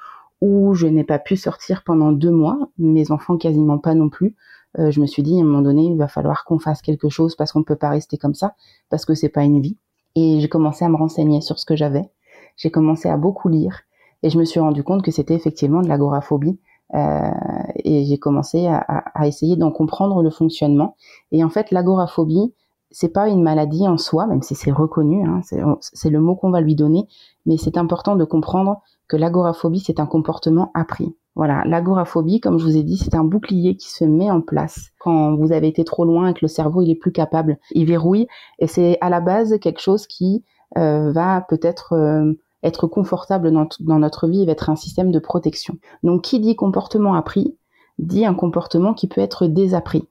où 0.41 0.75
je 0.75 0.87
n'ai 0.87 1.05
pas 1.05 1.19
pu 1.19 1.37
sortir 1.37 1.83
pendant 1.85 2.13
deux 2.13 2.31
mois, 2.31 2.59
mes 2.79 3.11
enfants 3.11 3.37
quasiment 3.37 3.79
pas 3.79 3.95
non 3.95 4.09
plus. 4.09 4.37
Euh, 4.79 4.91
je 4.91 5.01
me 5.01 5.07
suis 5.07 5.23
dit 5.23 5.39
à 5.39 5.41
un 5.41 5.45
moment 5.45 5.63
donné 5.63 5.85
il 5.85 5.97
va 5.97 6.09
falloir 6.09 6.45
qu'on 6.45 6.59
fasse 6.59 6.83
quelque 6.83 7.09
chose 7.09 7.37
parce 7.37 7.53
qu'on 7.53 7.61
ne 7.61 7.65
peut 7.65 7.77
pas 7.77 7.91
rester 7.91 8.19
comme 8.19 8.35
ça, 8.35 8.55
parce 8.91 9.05
que 9.05 9.15
c'est 9.15 9.29
pas 9.29 9.45
une 9.45 9.61
vie. 9.61 9.79
Et 10.17 10.41
j'ai 10.41 10.49
commencé 10.49 10.85
à 10.85 10.89
me 10.89 10.97
renseigner 10.97 11.41
sur 11.41 11.59
ce 11.59 11.67
que 11.67 11.77
j'avais. 11.77 12.11
J'ai 12.57 12.71
commencé 12.71 13.09
à 13.09 13.17
beaucoup 13.17 13.49
lire 13.49 13.81
et 14.23 14.31
je 14.31 14.39
me 14.39 14.45
suis 14.45 14.61
rendu 14.61 14.83
compte 14.83 15.03
que 15.03 15.11
c'était 15.11 15.35
effectivement 15.35 15.83
de 15.83 15.89
l'agoraphobie. 15.89 16.59
Euh, 16.95 17.31
et 17.77 18.05
j'ai 18.05 18.19
commencé 18.19 18.67
à, 18.67 18.79
à 18.79 19.27
essayer 19.27 19.57
d'en 19.57 19.73
comprendre 19.73 20.23
le 20.23 20.31
fonctionnement. 20.31 20.97
Et 21.33 21.43
en 21.43 21.49
fait, 21.49 21.71
l'agoraphobie, 21.71 22.55
c'est 22.95 23.09
pas 23.09 23.29
une 23.29 23.43
maladie 23.43 23.89
en 23.89 23.99
soi, 23.99 24.29
même 24.29 24.43
si 24.43 24.55
c'est 24.55 24.71
reconnu, 24.71 25.27
hein, 25.27 25.41
c'est 25.81 26.11
le 26.11 26.21
mot 26.21 26.37
qu'on 26.37 26.51
va 26.51 26.61
lui 26.61 26.77
donner, 26.77 27.09
mais 27.45 27.57
c'est 27.57 27.77
important 27.77 28.15
de 28.15 28.25
comprendre 28.25 28.83
que 29.09 29.17
l'agoraphobie, 29.17 29.81
c'est 29.81 29.99
un 29.99 30.07
comportement 30.07 30.71
appris. 30.75 31.17
Voilà, 31.35 31.65
l'agoraphobie, 31.65 32.39
comme 32.39 32.61
je 32.61 32.65
vous 32.65 32.77
ai 32.77 32.85
dit, 32.85 32.97
c'est 32.97 33.17
un 33.17 33.25
bouclier 33.25 33.77
qui 33.77 33.91
se 33.91 34.05
met 34.05 34.31
en 34.31 34.41
place 34.41 34.91
quand 35.01 35.35
vous 35.35 35.51
avez 35.51 35.67
été 35.67 35.83
trop 35.83 36.05
loin 36.05 36.29
et 36.29 36.35
que 36.35 36.43
le 36.43 36.49
cerveau 36.49 36.83
il 36.83 36.91
est 36.91 36.95
plus 36.95 37.11
capable, 37.11 37.59
il 37.73 37.85
verrouille, 37.85 38.29
et 38.61 38.69
c'est 38.69 38.97
à 39.01 39.11
la 39.11 39.21
base 39.21 39.59
quelque 39.59 39.81
chose 39.81 40.07
qui 40.07 40.45
euh, 40.79 41.11
va 41.11 41.45
peut-être 41.49 41.95
euh, 41.95 42.33
être 42.63 42.87
confortable 42.87 43.51
dans, 43.51 43.99
notre 43.99 44.29
vie, 44.29 44.39
il 44.39 44.47
va 44.47 44.53
être 44.53 44.71
un 44.71 44.77
système 44.77 45.11
de 45.11 45.19
protection. 45.19 45.79
Donc, 46.05 46.23
qui 46.23 46.39
dit 46.39 46.55
comportement 46.55 47.15
appris 47.15 47.57
dit 47.99 48.25
un 48.25 48.35
comportement 48.35 48.95
qui 48.95 49.09
peut 49.09 49.21
être 49.21 49.47
désappris. 49.49 50.09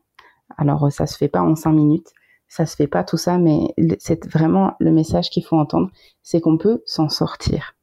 Alors, 0.57 0.91
ça 0.91 1.07
se 1.07 1.18
fait 1.18 1.30
pas 1.30 1.41
en 1.41 1.56
cinq 1.56 1.71
minutes 1.71 2.12
ça 2.54 2.68
se 2.68 2.76
fait 2.76 2.86
pas 2.86 3.04
tout 3.04 3.18
ça, 3.18 3.40
mais 3.40 3.74
c'est 3.98 4.32
vraiment 4.32 4.74
le 4.80 4.92
message 4.92 5.32
qu'il 5.32 5.44
faut 5.44 5.58
entendre, 5.58 5.90
c'est 6.22 6.40
qu'on 6.40 6.60
peut 6.60 6.84
s'en 6.86 7.10
sortir. 7.10 7.74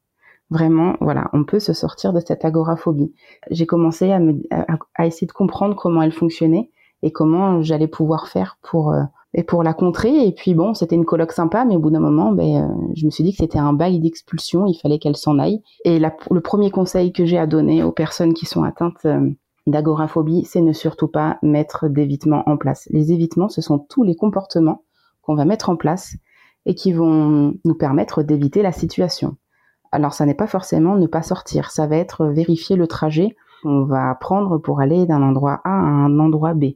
Vraiment, 0.49 0.95
voilà, 1.01 1.29
on 1.33 1.43
peut 1.43 1.59
se 1.59 1.73
sortir 1.73 2.13
de 2.13 2.21
cette 2.21 2.45
agoraphobie. 2.45 3.13
J'ai 3.49 3.65
commencé 3.65 4.13
à, 4.13 4.19
me, 4.19 4.41
à, 4.95 5.05
essayer 5.05 5.27
de 5.27 5.33
comprendre 5.33 5.75
comment 5.75 6.01
elle 6.01 6.13
fonctionnait 6.13 6.71
et 7.03 7.11
comment 7.11 7.61
j'allais 7.61 7.89
pouvoir 7.89 8.29
faire 8.29 8.59
pour 8.61 8.93
euh, 8.93 9.03
et 9.33 9.43
pour 9.43 9.61
la 9.61 9.73
contrer. 9.73 10.25
Et 10.25 10.31
puis 10.31 10.53
bon, 10.53 10.73
c'était 10.73 10.95
une 10.95 11.05
colloque 11.05 11.33
sympa, 11.33 11.65
mais 11.65 11.75
au 11.75 11.79
bout 11.79 11.91
d'un 11.91 11.99
moment, 11.99 12.31
ben, 12.31 12.63
euh, 12.63 12.93
je 12.95 13.05
me 13.05 13.11
suis 13.11 13.25
dit 13.25 13.31
que 13.31 13.39
c'était 13.39 13.59
un 13.59 13.73
bail 13.73 13.99
d'expulsion, 13.99 14.67
il 14.67 14.75
fallait 14.75 14.99
qu'elle 14.99 15.17
s'en 15.17 15.37
aille. 15.37 15.61
Et 15.83 15.99
le 15.99 16.39
premier 16.39 16.71
conseil 16.71 17.11
que 17.11 17.25
j'ai 17.25 17.37
à 17.37 17.45
donner 17.45 17.83
aux 17.83 17.91
personnes 17.91 18.33
qui 18.33 18.45
sont 18.45 18.63
atteintes 18.63 19.05
euh, 19.05 19.29
d'agoraphobie, 19.71 20.45
c'est 20.45 20.61
ne 20.61 20.73
surtout 20.73 21.07
pas 21.07 21.39
mettre 21.41 21.87
d'évitements 21.87 22.43
en 22.45 22.57
place. 22.57 22.87
Les 22.91 23.11
évitements, 23.11 23.49
ce 23.49 23.61
sont 23.61 23.79
tous 23.79 24.03
les 24.03 24.15
comportements 24.15 24.83
qu'on 25.21 25.35
va 25.35 25.45
mettre 25.45 25.69
en 25.69 25.75
place 25.75 26.15
et 26.65 26.75
qui 26.75 26.93
vont 26.93 27.55
nous 27.65 27.75
permettre 27.75 28.23
d'éviter 28.23 28.61
la 28.61 28.71
situation. 28.71 29.37
Alors 29.91 30.13
ça 30.13 30.25
n'est 30.25 30.35
pas 30.35 30.47
forcément 30.47 30.95
ne 30.95 31.07
pas 31.07 31.21
sortir, 31.21 31.71
ça 31.71 31.87
va 31.87 31.97
être 31.97 32.25
vérifier 32.25 32.75
le 32.75 32.87
trajet 32.87 33.35
qu'on 33.63 33.83
va 33.83 34.15
prendre 34.15 34.57
pour 34.57 34.79
aller 34.79 35.05
d'un 35.05 35.21
endroit 35.21 35.61
A 35.63 35.69
à 35.69 35.81
un 35.81 36.19
endroit 36.19 36.53
B. 36.53 36.75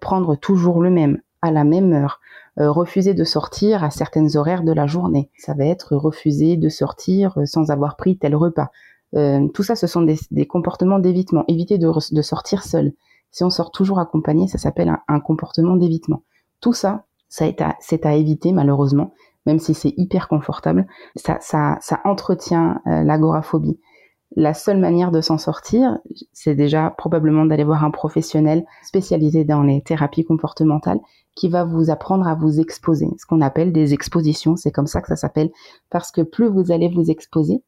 Prendre 0.00 0.36
toujours 0.36 0.82
le 0.82 0.90
même, 0.90 1.20
à 1.42 1.50
la 1.50 1.64
même 1.64 1.92
heure. 1.92 2.20
Euh, 2.58 2.70
refuser 2.70 3.14
de 3.14 3.24
sortir 3.24 3.84
à 3.84 3.90
certaines 3.90 4.36
horaires 4.36 4.64
de 4.64 4.72
la 4.72 4.86
journée. 4.86 5.30
Ça 5.38 5.54
va 5.54 5.64
être 5.64 5.94
refuser 5.94 6.56
de 6.56 6.68
sortir 6.68 7.38
sans 7.44 7.70
avoir 7.70 7.96
pris 7.96 8.18
tel 8.18 8.34
repas. 8.34 8.70
Euh, 9.16 9.48
tout 9.48 9.62
ça, 9.62 9.76
ce 9.76 9.86
sont 9.86 10.02
des, 10.02 10.46
comportements 10.46 10.98
d'évitement. 10.98 11.44
Éviter 11.48 11.78
de, 11.78 12.22
sortir 12.22 12.62
seul. 12.62 12.92
Si 13.30 13.44
on 13.44 13.50
sort 13.50 13.70
toujours 13.70 13.98
accompagné, 13.98 14.48
ça 14.48 14.58
s'appelle 14.58 14.94
un, 15.06 15.20
comportement 15.20 15.76
d'évitement. 15.76 16.22
Tout 16.60 16.72
ça, 16.72 17.06
ça 17.28 17.46
c'est 17.80 18.06
à, 18.06 18.14
éviter 18.14 18.52
malheureusement, 18.52 19.12
même 19.46 19.58
si 19.58 19.74
c'est 19.74 19.94
hyper 19.96 20.28
confortable. 20.28 20.86
Ça, 21.16 21.38
ça, 21.40 21.78
ça 21.80 22.00
entretient 22.04 22.80
euh, 22.86 23.02
l'agoraphobie. 23.02 23.78
La 24.36 24.54
seule 24.54 24.78
manière 24.78 25.10
de 25.10 25.20
s'en 25.20 25.38
sortir, 25.38 25.98
c'est 26.32 26.54
déjà 26.54 26.94
probablement 26.96 27.46
d'aller 27.46 27.64
voir 27.64 27.84
un 27.84 27.90
professionnel 27.90 28.64
spécialisé 28.84 29.44
dans 29.44 29.62
les 29.62 29.82
thérapies 29.82 30.24
comportementales 30.24 31.00
qui 31.34 31.48
va 31.48 31.64
vous 31.64 31.90
apprendre 31.90 32.28
à 32.28 32.36
vous 32.36 32.60
exposer, 32.60 33.08
ce 33.18 33.26
qu'on 33.26 33.40
appelle 33.40 33.72
des 33.72 33.92
expositions, 33.92 34.56
c'est 34.56 34.70
comme 34.70 34.86
ça 34.86 35.00
que 35.00 35.08
ça 35.08 35.16
s'appelle, 35.16 35.50
parce 35.90 36.12
que 36.12 36.20
plus 36.20 36.48
vous 36.48 36.70
allez 36.70 36.88
vous 36.88 37.10
exposer, 37.10 37.62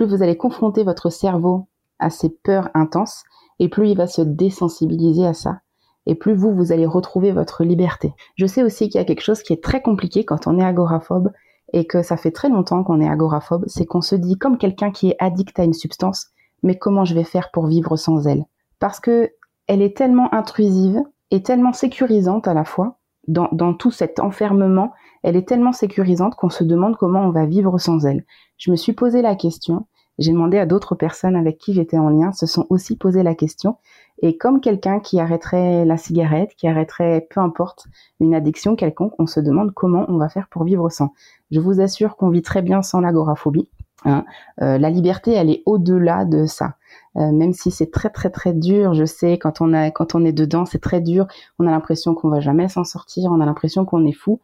plus 0.00 0.16
vous 0.16 0.22
allez 0.22 0.38
confronter 0.38 0.82
votre 0.82 1.10
cerveau 1.10 1.68
à 1.98 2.08
ces 2.08 2.30
peurs 2.30 2.70
intenses, 2.72 3.22
et 3.58 3.68
plus 3.68 3.90
il 3.90 3.98
va 3.98 4.06
se 4.06 4.22
désensibiliser 4.22 5.26
à 5.26 5.34
ça, 5.34 5.60
et 6.06 6.14
plus 6.14 6.34
vous, 6.34 6.54
vous 6.54 6.72
allez 6.72 6.86
retrouver 6.86 7.32
votre 7.32 7.64
liberté. 7.64 8.14
Je 8.36 8.46
sais 8.46 8.62
aussi 8.62 8.88
qu'il 8.88 8.98
y 8.98 9.02
a 9.02 9.04
quelque 9.04 9.20
chose 9.20 9.42
qui 9.42 9.52
est 9.52 9.62
très 9.62 9.82
compliqué 9.82 10.24
quand 10.24 10.46
on 10.46 10.58
est 10.58 10.64
agoraphobe, 10.64 11.30
et 11.74 11.86
que 11.86 12.02
ça 12.02 12.16
fait 12.16 12.30
très 12.30 12.48
longtemps 12.48 12.82
qu'on 12.82 13.02
est 13.02 13.08
agoraphobe, 13.10 13.64
c'est 13.66 13.84
qu'on 13.84 14.00
se 14.00 14.14
dit 14.14 14.38
comme 14.38 14.56
quelqu'un 14.56 14.90
qui 14.90 15.10
est 15.10 15.16
addict 15.18 15.58
à 15.58 15.64
une 15.64 15.74
substance, 15.74 16.28
mais 16.62 16.78
comment 16.78 17.04
je 17.04 17.14
vais 17.14 17.24
faire 17.24 17.50
pour 17.52 17.66
vivre 17.66 17.96
sans 17.96 18.26
elle? 18.26 18.46
Parce 18.78 19.00
que 19.00 19.30
elle 19.66 19.82
est 19.82 19.94
tellement 19.94 20.32
intrusive 20.32 21.02
et 21.30 21.42
tellement 21.42 21.74
sécurisante 21.74 22.48
à 22.48 22.54
la 22.54 22.64
fois, 22.64 23.00
dans, 23.28 23.50
dans 23.52 23.74
tout 23.74 23.90
cet 23.90 24.18
enfermement, 24.18 24.92
elle 25.22 25.36
est 25.36 25.46
tellement 25.46 25.72
sécurisante 25.72 26.36
qu'on 26.36 26.48
se 26.48 26.64
demande 26.64 26.96
comment 26.96 27.20
on 27.20 27.30
va 27.32 27.44
vivre 27.44 27.76
sans 27.76 28.06
elle. 28.06 28.24
Je 28.56 28.70
me 28.70 28.76
suis 28.76 28.94
posé 28.94 29.20
la 29.20 29.36
question, 29.36 29.86
j'ai 30.20 30.32
demandé 30.32 30.58
à 30.58 30.66
d'autres 30.66 30.94
personnes 30.94 31.34
avec 31.34 31.58
qui 31.58 31.74
j'étais 31.74 31.98
en 31.98 32.10
lien, 32.10 32.30
se 32.32 32.46
sont 32.46 32.66
aussi 32.70 32.96
posé 32.96 33.22
la 33.22 33.34
question. 33.34 33.76
Et 34.22 34.36
comme 34.36 34.60
quelqu'un 34.60 35.00
qui 35.00 35.18
arrêterait 35.18 35.84
la 35.86 35.96
cigarette, 35.96 36.54
qui 36.56 36.68
arrêterait 36.68 37.26
peu 37.30 37.40
importe 37.40 37.86
une 38.20 38.34
addiction 38.34 38.76
quelconque, 38.76 39.14
on 39.18 39.26
se 39.26 39.40
demande 39.40 39.72
comment 39.72 40.04
on 40.08 40.18
va 40.18 40.28
faire 40.28 40.48
pour 40.48 40.64
vivre 40.64 40.90
sans. 40.90 41.14
Je 41.50 41.58
vous 41.58 41.80
assure 41.80 42.16
qu'on 42.16 42.28
vit 42.28 42.42
très 42.42 42.60
bien 42.60 42.82
sans 42.82 43.00
l'agoraphobie. 43.00 43.68
Hein. 44.04 44.24
Euh, 44.60 44.78
la 44.78 44.90
liberté, 44.90 45.32
elle 45.32 45.50
est 45.50 45.62
au-delà 45.66 46.24
de 46.24 46.44
ça. 46.44 46.74
Euh, 47.16 47.32
même 47.32 47.52
si 47.52 47.70
c'est 47.70 47.90
très 47.90 48.10
très 48.10 48.30
très 48.30 48.52
dur, 48.52 48.94
je 48.94 49.04
sais 49.04 49.38
quand 49.38 49.60
on 49.60 49.72
a 49.72 49.90
quand 49.90 50.14
on 50.14 50.24
est 50.24 50.32
dedans, 50.32 50.66
c'est 50.66 50.80
très 50.80 51.00
dur. 51.00 51.26
On 51.58 51.66
a 51.66 51.70
l'impression 51.70 52.14
qu'on 52.14 52.28
va 52.28 52.40
jamais 52.40 52.68
s'en 52.68 52.84
sortir, 52.84 53.30
on 53.32 53.40
a 53.40 53.46
l'impression 53.46 53.84
qu'on 53.84 54.04
est 54.06 54.12
fou 54.12 54.40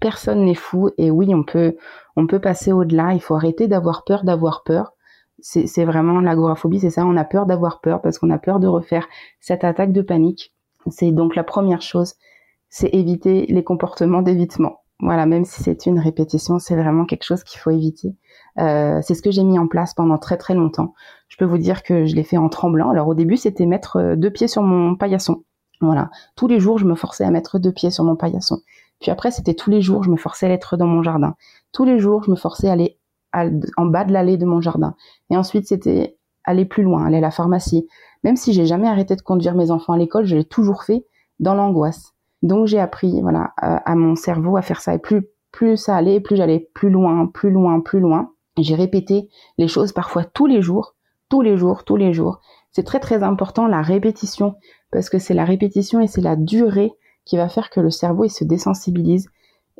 personne 0.00 0.44
n'est 0.44 0.54
fou 0.54 0.90
et 0.98 1.10
oui, 1.10 1.34
on 1.34 1.42
peut, 1.42 1.76
on 2.16 2.26
peut 2.26 2.40
passer 2.40 2.72
au-delà. 2.72 3.14
Il 3.14 3.20
faut 3.20 3.34
arrêter 3.34 3.68
d'avoir 3.68 4.04
peur 4.04 4.24
d'avoir 4.24 4.62
peur. 4.64 4.94
C'est 5.42 5.84
vraiment 5.84 6.20
l'agoraphobie, 6.20 6.80
c'est 6.80 6.90
ça. 6.90 7.04
On 7.04 7.16
a 7.16 7.24
peur 7.24 7.46
d'avoir 7.46 7.80
peur 7.80 8.00
parce 8.00 8.18
qu'on 8.18 8.30
a 8.30 8.38
peur 8.38 8.60
de 8.60 8.68
refaire 8.68 9.08
cette 9.40 9.64
attaque 9.64 9.92
de 9.92 10.02
panique. 10.02 10.54
C'est 10.88 11.10
donc 11.10 11.34
la 11.34 11.44
première 11.44 11.82
chose, 11.82 12.14
c'est 12.68 12.88
éviter 12.94 13.46
les 13.46 13.64
comportements 13.64 14.22
d'évitement. 14.22 14.82
Voilà, 15.00 15.26
même 15.26 15.44
si 15.44 15.64
c'est 15.64 15.86
une 15.86 15.98
répétition, 15.98 16.60
c'est 16.60 16.76
vraiment 16.76 17.04
quelque 17.06 17.24
chose 17.24 17.42
qu'il 17.42 17.58
faut 17.58 17.70
éviter. 17.70 18.14
Euh, 18.60 19.00
c'est 19.02 19.14
ce 19.14 19.22
que 19.22 19.32
j'ai 19.32 19.42
mis 19.42 19.58
en 19.58 19.66
place 19.66 19.94
pendant 19.94 20.16
très 20.16 20.36
très 20.36 20.54
longtemps. 20.54 20.94
Je 21.28 21.36
peux 21.36 21.44
vous 21.44 21.58
dire 21.58 21.82
que 21.82 22.06
je 22.06 22.14
l'ai 22.14 22.22
fait 22.22 22.36
en 22.36 22.48
tremblant. 22.48 22.90
Alors 22.90 23.08
au 23.08 23.14
début, 23.14 23.36
c'était 23.36 23.66
mettre 23.66 23.96
euh, 23.96 24.16
deux 24.16 24.30
pieds 24.30 24.46
sur 24.46 24.62
mon 24.62 24.94
paillasson. 24.94 25.42
Voilà, 25.80 26.10
tous 26.36 26.46
les 26.46 26.60
jours, 26.60 26.78
je 26.78 26.84
me 26.84 26.94
forçais 26.94 27.24
à 27.24 27.30
mettre 27.32 27.58
deux 27.58 27.72
pieds 27.72 27.90
sur 27.90 28.04
mon 28.04 28.14
paillasson. 28.14 28.60
Puis 29.00 29.10
après, 29.10 29.32
c'était 29.32 29.54
tous 29.54 29.70
les 29.70 29.82
jours, 29.82 30.04
je 30.04 30.10
me 30.10 30.16
forçais 30.16 30.46
à 30.46 30.50
être 30.50 30.76
dans 30.76 30.86
mon 30.86 31.02
jardin. 31.02 31.34
Tous 31.72 31.84
les 31.84 31.98
jours, 31.98 32.22
je 32.22 32.30
me 32.30 32.36
forçais 32.36 32.68
à 32.68 32.72
aller 32.72 33.00
en 33.32 33.86
bas 33.86 34.04
de 34.04 34.12
l'allée 34.12 34.36
de 34.36 34.44
mon 34.44 34.60
jardin. 34.60 34.94
Et 35.30 35.36
ensuite, 35.36 35.66
c'était 35.66 36.16
aller 36.44 36.64
plus 36.64 36.82
loin, 36.82 37.06
aller 37.06 37.18
à 37.18 37.20
la 37.20 37.30
pharmacie. 37.30 37.86
Même 38.24 38.36
si 38.36 38.52
j'ai 38.52 38.66
jamais 38.66 38.88
arrêté 38.88 39.16
de 39.16 39.22
conduire 39.22 39.54
mes 39.54 39.70
enfants 39.70 39.92
à 39.92 39.98
l'école, 39.98 40.24
je 40.24 40.36
l'ai 40.36 40.44
toujours 40.44 40.84
fait 40.84 41.04
dans 41.40 41.54
l'angoisse. 41.54 42.14
Donc 42.42 42.66
j'ai 42.66 42.80
appris, 42.80 43.20
voilà, 43.20 43.52
à, 43.56 43.94
mon 43.94 44.16
cerveau 44.16 44.56
à 44.56 44.62
faire 44.62 44.80
ça. 44.80 44.94
Et 44.94 44.98
plus 44.98 45.28
plus 45.52 45.76
ça 45.76 45.96
allait, 45.96 46.18
plus 46.20 46.36
j'allais 46.36 46.70
plus 46.74 46.90
loin, 46.90 47.26
plus 47.26 47.50
loin, 47.50 47.80
plus 47.80 48.00
loin. 48.00 48.32
J'ai 48.58 48.74
répété 48.74 49.28
les 49.58 49.68
choses 49.68 49.92
parfois 49.92 50.24
tous 50.24 50.46
les 50.46 50.62
jours, 50.62 50.96
tous 51.28 51.42
les 51.42 51.56
jours, 51.56 51.84
tous 51.84 51.96
les 51.96 52.12
jours. 52.12 52.40
C'est 52.72 52.84
très 52.84 53.00
très 53.00 53.22
important 53.22 53.66
la 53.66 53.82
répétition 53.82 54.54
parce 54.90 55.10
que 55.10 55.18
c'est 55.18 55.34
la 55.34 55.44
répétition 55.44 56.00
et 56.00 56.06
c'est 56.06 56.22
la 56.22 56.36
durée 56.36 56.92
qui 57.24 57.36
va 57.36 57.48
faire 57.48 57.70
que 57.70 57.80
le 57.80 57.90
cerveau 57.90 58.24
il 58.24 58.30
se 58.30 58.44
désensibilise. 58.44 59.28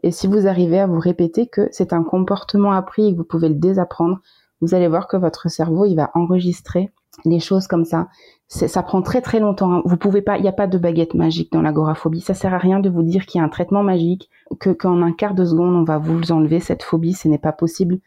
Et 0.02 0.10
si 0.10 0.26
vous 0.26 0.46
arrivez 0.46 0.80
à 0.80 0.86
vous 0.86 0.98
répéter 0.98 1.46
que 1.46 1.68
c'est 1.70 1.92
un 1.92 2.02
comportement 2.02 2.72
appris 2.72 3.06
et 3.06 3.12
que 3.12 3.18
vous 3.18 3.24
pouvez 3.24 3.48
le 3.48 3.54
désapprendre, 3.54 4.20
vous 4.60 4.74
allez 4.74 4.88
voir 4.88 5.08
que 5.08 5.16
votre 5.16 5.48
cerveau 5.48 5.84
il 5.84 5.96
va 5.96 6.10
enregistrer 6.14 6.92
les 7.24 7.40
choses 7.40 7.66
comme 7.66 7.84
ça. 7.84 8.08
Ça 8.48 8.82
prend 8.82 9.02
très 9.02 9.20
très 9.20 9.40
longtemps. 9.40 9.72
Hein. 9.72 9.82
Vous 9.84 9.96
pouvez 9.96 10.22
pas, 10.22 10.36
il 10.38 10.42
n'y 10.42 10.48
a 10.48 10.52
pas 10.52 10.66
de 10.66 10.78
baguette 10.78 11.14
magique 11.14 11.52
dans 11.52 11.62
l'agoraphobie. 11.62 12.20
Ça 12.20 12.34
sert 12.34 12.52
à 12.54 12.58
rien 12.58 12.80
de 12.80 12.90
vous 12.90 13.02
dire 13.02 13.26
qu'il 13.26 13.38
y 13.38 13.42
a 13.42 13.44
un 13.44 13.50
traitement 13.50 13.82
magique, 13.82 14.30
que 14.60 14.70
qu'en 14.70 15.02
un 15.02 15.12
quart 15.12 15.34
de 15.34 15.44
seconde 15.44 15.74
on 15.74 15.84
va 15.84 15.98
vous 15.98 16.32
enlever 16.32 16.60
cette 16.60 16.82
phobie. 16.82 17.14
Ce 17.14 17.28
n'est 17.28 17.38
pas 17.38 17.52
possible 17.52 17.98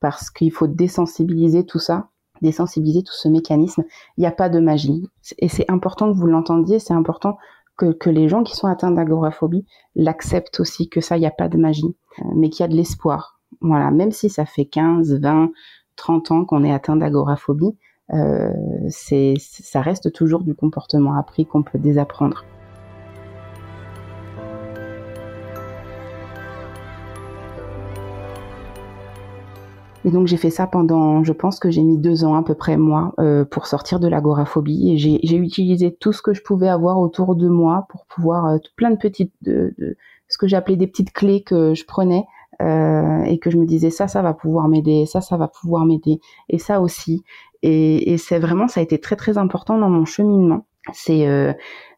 parce 0.00 0.30
qu'il 0.30 0.52
faut 0.52 0.66
désensibiliser 0.66 1.64
tout 1.64 1.78
ça, 1.78 2.08
désensibiliser 2.42 3.02
tout 3.02 3.14
ce 3.14 3.28
mécanisme. 3.28 3.84
Il 4.16 4.20
n'y 4.20 4.26
a 4.26 4.32
pas 4.32 4.48
de 4.48 4.60
magie. 4.60 5.08
Et 5.38 5.48
c'est 5.48 5.70
important 5.70 6.12
que 6.12 6.16
vous 6.16 6.26
l'entendiez. 6.26 6.78
C'est 6.78 6.94
important 6.94 7.38
que, 7.76 7.92
que, 7.92 8.10
les 8.10 8.28
gens 8.28 8.42
qui 8.42 8.54
sont 8.56 8.68
atteints 8.68 8.90
d'agoraphobie 8.90 9.66
l'acceptent 9.96 10.60
aussi, 10.60 10.88
que 10.88 11.00
ça, 11.00 11.16
il 11.16 11.20
n'y 11.20 11.26
a 11.26 11.32
pas 11.32 11.48
de 11.48 11.58
magie, 11.58 11.96
euh, 12.20 12.24
mais 12.36 12.50
qu'il 12.50 12.62
y 12.62 12.66
a 12.66 12.68
de 12.68 12.76
l'espoir. 12.76 13.40
Voilà, 13.60 13.90
même 13.90 14.12
si 14.12 14.30
ça 14.30 14.44
fait 14.44 14.64
15, 14.64 15.20
20, 15.20 15.50
30 15.96 16.30
ans 16.30 16.44
qu'on 16.44 16.64
est 16.64 16.72
atteint 16.72 16.96
d'agoraphobie, 16.96 17.76
euh, 18.12 18.52
ça 18.88 19.80
reste 19.80 20.12
toujours 20.12 20.42
du 20.42 20.54
comportement 20.54 21.16
appris 21.16 21.46
qu'on 21.46 21.62
peut 21.62 21.78
désapprendre. 21.78 22.44
Et 30.04 30.10
donc 30.10 30.26
j'ai 30.26 30.36
fait 30.36 30.50
ça 30.50 30.66
pendant, 30.66 31.24
je 31.24 31.32
pense 31.32 31.58
que 31.58 31.70
j'ai 31.70 31.82
mis 31.82 31.96
deux 31.96 32.24
ans 32.24 32.34
à 32.34 32.42
peu 32.42 32.54
près 32.54 32.76
moi 32.76 33.14
euh, 33.18 33.44
pour 33.44 33.66
sortir 33.66 34.00
de 34.00 34.08
l'agoraphobie. 34.08 34.92
Et 34.92 34.98
j'ai 34.98 35.36
utilisé 35.36 35.94
tout 35.94 36.12
ce 36.12 36.20
que 36.20 36.34
je 36.34 36.42
pouvais 36.42 36.68
avoir 36.68 36.98
autour 36.98 37.34
de 37.36 37.48
moi 37.48 37.86
pour 37.88 38.04
pouvoir 38.06 38.46
euh, 38.46 38.58
plein 38.76 38.90
de 38.90 38.96
petites, 38.96 39.32
de, 39.42 39.74
de, 39.78 39.96
ce 40.28 40.36
que 40.38 40.46
j'appelais 40.46 40.76
des 40.76 40.86
petites 40.86 41.12
clés 41.12 41.42
que 41.42 41.74
je 41.74 41.84
prenais 41.86 42.26
euh, 42.62 43.22
et 43.24 43.38
que 43.38 43.50
je 43.50 43.56
me 43.56 43.66
disais 43.66 43.90
ça, 43.90 44.06
ça 44.08 44.22
va 44.22 44.34
pouvoir 44.34 44.68
m'aider, 44.68 45.06
ça, 45.06 45.20
ça 45.20 45.36
va 45.36 45.48
pouvoir 45.48 45.86
m'aider, 45.86 46.20
et 46.48 46.58
ça 46.58 46.80
aussi. 46.80 47.22
Et, 47.62 48.12
et 48.12 48.18
c'est 48.18 48.38
vraiment, 48.38 48.68
ça 48.68 48.80
a 48.80 48.82
été 48.82 48.98
très 49.00 49.16
très 49.16 49.38
important 49.38 49.78
dans 49.78 49.88
mon 49.90 50.04
cheminement. 50.04 50.66
C'est 50.92 51.26
euh, 51.26 51.52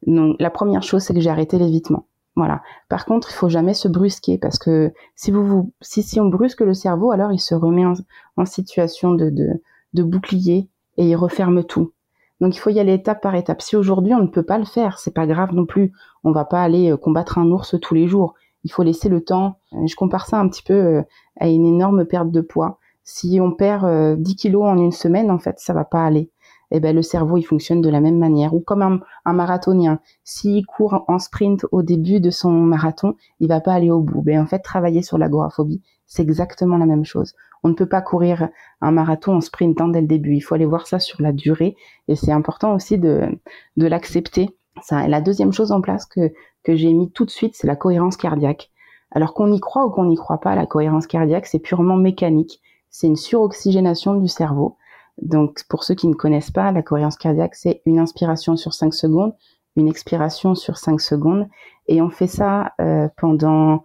donc 0.06 0.36
la 0.38 0.50
première 0.50 0.82
chose, 0.82 1.02
c'est 1.02 1.12
que 1.12 1.20
j'ai 1.20 1.30
arrêté 1.30 1.58
l'évitement. 1.58 2.06
Voilà. 2.37 2.62
Par 2.90 3.07
contre, 3.07 3.31
il 3.31 3.35
faut 3.35 3.49
jamais 3.49 3.73
se 3.73 3.88
brusquer 3.88 4.37
parce 4.37 4.59
que 4.59 4.93
si 5.14 5.31
vous, 5.31 5.73
si, 5.81 6.02
si 6.02 6.21
on 6.21 6.26
brusque 6.26 6.61
le 6.61 6.75
cerveau, 6.75 7.11
alors 7.11 7.33
il 7.33 7.40
se 7.40 7.55
remet 7.55 7.85
en, 7.87 8.45
situation 8.45 9.12
de, 9.14 9.61
bouclier 9.95 10.69
et 10.99 11.09
il 11.09 11.16
referme 11.16 11.64
tout. 11.64 11.93
Donc 12.40 12.55
il 12.55 12.59
faut 12.59 12.69
y 12.69 12.78
aller 12.78 12.93
étape 12.93 13.23
par 13.23 13.35
étape. 13.35 13.62
Si 13.62 13.76
aujourd'hui 13.76 14.12
on 14.12 14.21
ne 14.21 14.26
peut 14.26 14.43
pas 14.43 14.59
le 14.59 14.66
faire, 14.66 14.99
c'est 14.99 15.14
pas 15.14 15.26
grave 15.26 15.55
non 15.55 15.64
plus. 15.64 15.93
On 16.23 16.33
va 16.33 16.45
pas 16.45 16.62
aller 16.62 16.93
euh, 16.93 16.99
combattre 16.99 17.38
un 17.38 17.47
ours 17.47 17.75
tous 17.81 17.95
les 17.95 18.07
jours. 18.07 18.35
Il 18.64 18.71
faut 18.71 18.83
laisser 18.83 19.09
le 19.09 19.25
temps. 19.25 19.59
Je 19.87 19.95
compare 19.97 20.26
ça 20.26 20.38
un 20.38 20.49
petit 20.49 20.62
peu 20.62 20.75
euh, 20.75 21.02
à 21.40 21.49
une 21.49 21.64
énorme 21.64 22.05
perte 22.05 22.31
de 22.31 22.43
poids. 22.43 22.78
Si 23.05 23.38
on 23.40 23.52
perd 23.52 24.21
10 24.21 24.33
euh, 24.33 24.35
kilos 24.35 24.64
en 24.64 24.76
une 24.76 24.93
semaine, 24.93 25.31
en 25.31 25.38
fait, 25.38 25.59
ça 25.59 25.73
va 25.73 25.85
pas 25.85 26.05
aller. 26.05 26.31
Eh 26.70 26.80
ben, 26.80 26.94
le 26.94 27.02
cerveau, 27.02 27.37
il 27.37 27.42
fonctionne 27.42 27.80
de 27.80 27.88
la 27.88 28.00
même 28.00 28.18
manière. 28.18 28.54
Ou 28.54 28.61
comme 28.61 28.82
un, 28.82 29.00
un 29.25 29.32
marathonien, 29.32 30.00
s'il 30.25 30.66
court 30.66 31.04
en 31.08 31.18
sprint 31.18 31.64
au 31.73 31.82
début 31.82 32.20
de 32.20 32.30
son 32.30 32.50
marathon, 32.50 33.14
il 33.40 33.49
va 33.49 33.61
pas 33.61 33.73
aller 33.73 33.90
au 33.90 34.00
bout. 34.00 34.23
Ben, 34.23 34.40
en 34.40 34.46
fait, 34.46 34.61
travailler 34.61 35.02
sur 35.02 35.18
l'agoraphobie, 35.18 35.82
c'est 36.06 36.23
exactement 36.23 36.76
la 36.76 36.87
même 36.87 37.04
chose. 37.04 37.35
On 37.62 37.68
ne 37.68 37.75
peut 37.75 37.88
pas 37.88 38.00
courir 38.00 38.49
un 38.80 38.90
marathon 38.90 39.37
en 39.37 39.40
sprintant 39.40 39.88
dès 39.88 40.00
le 40.00 40.06
début. 40.06 40.35
Il 40.35 40.40
faut 40.40 40.54
aller 40.54 40.66
voir 40.66 40.87
ça 40.87 40.99
sur 40.99 41.23
la 41.23 41.32
durée. 41.32 41.76
Et 42.08 42.14
c'est 42.14 42.32
important 42.32 42.75
aussi 42.75 42.99
de, 42.99 43.28
de 43.76 43.87
l'accepter. 43.87 44.50
Ça, 44.82 45.08
la 45.08 45.20
deuxième 45.20 45.52
chose 45.52 45.73
en 45.73 45.80
place 45.80 46.04
que, 46.06 46.32
que 46.62 46.76
j'ai 46.76 46.92
mis 46.92 47.11
tout 47.11 47.25
de 47.25 47.30
suite, 47.30 47.54
c'est 47.56 47.66
la 47.66 47.76
cohérence 47.76 48.16
cardiaque. 48.16 48.70
Alors 49.11 49.35
qu'on 49.35 49.52
y 49.52 49.61
croit 49.61 49.87
ou 49.87 49.90
qu'on 49.90 50.04
n'y 50.04 50.16
croit 50.16 50.40
pas, 50.40 50.54
la 50.54 50.66
cohérence 50.66 51.06
cardiaque, 51.06 51.46
c'est 51.46 51.58
purement 51.58 51.96
mécanique 51.96 52.61
c'est 52.96 53.06
une 53.06 53.16
suroxygénation 53.16 54.14
du 54.14 54.26
cerveau. 54.26 54.78
Donc, 55.23 55.62
pour 55.68 55.85
ceux 55.85 55.94
qui 55.94 56.08
ne 56.08 56.14
connaissent 56.14 56.50
pas, 56.50 56.73
la 56.73 56.82
cohérence 56.82 57.16
cardiaque, 57.16 57.54
c'est 57.54 57.82
une 57.87 57.99
inspiration 57.99 58.56
sur 58.56 58.75
5 58.75 58.92
secondes, 58.92 59.35
une 59.76 59.88
expiration 59.88 60.54
sur 60.54 60.76
5 60.76 61.00
secondes. 61.00 61.49
Et 61.88 62.02
on 62.02 62.11
fait 62.11 62.26
ça 62.26 62.73
euh, 62.80 63.08
pendant 63.16 63.82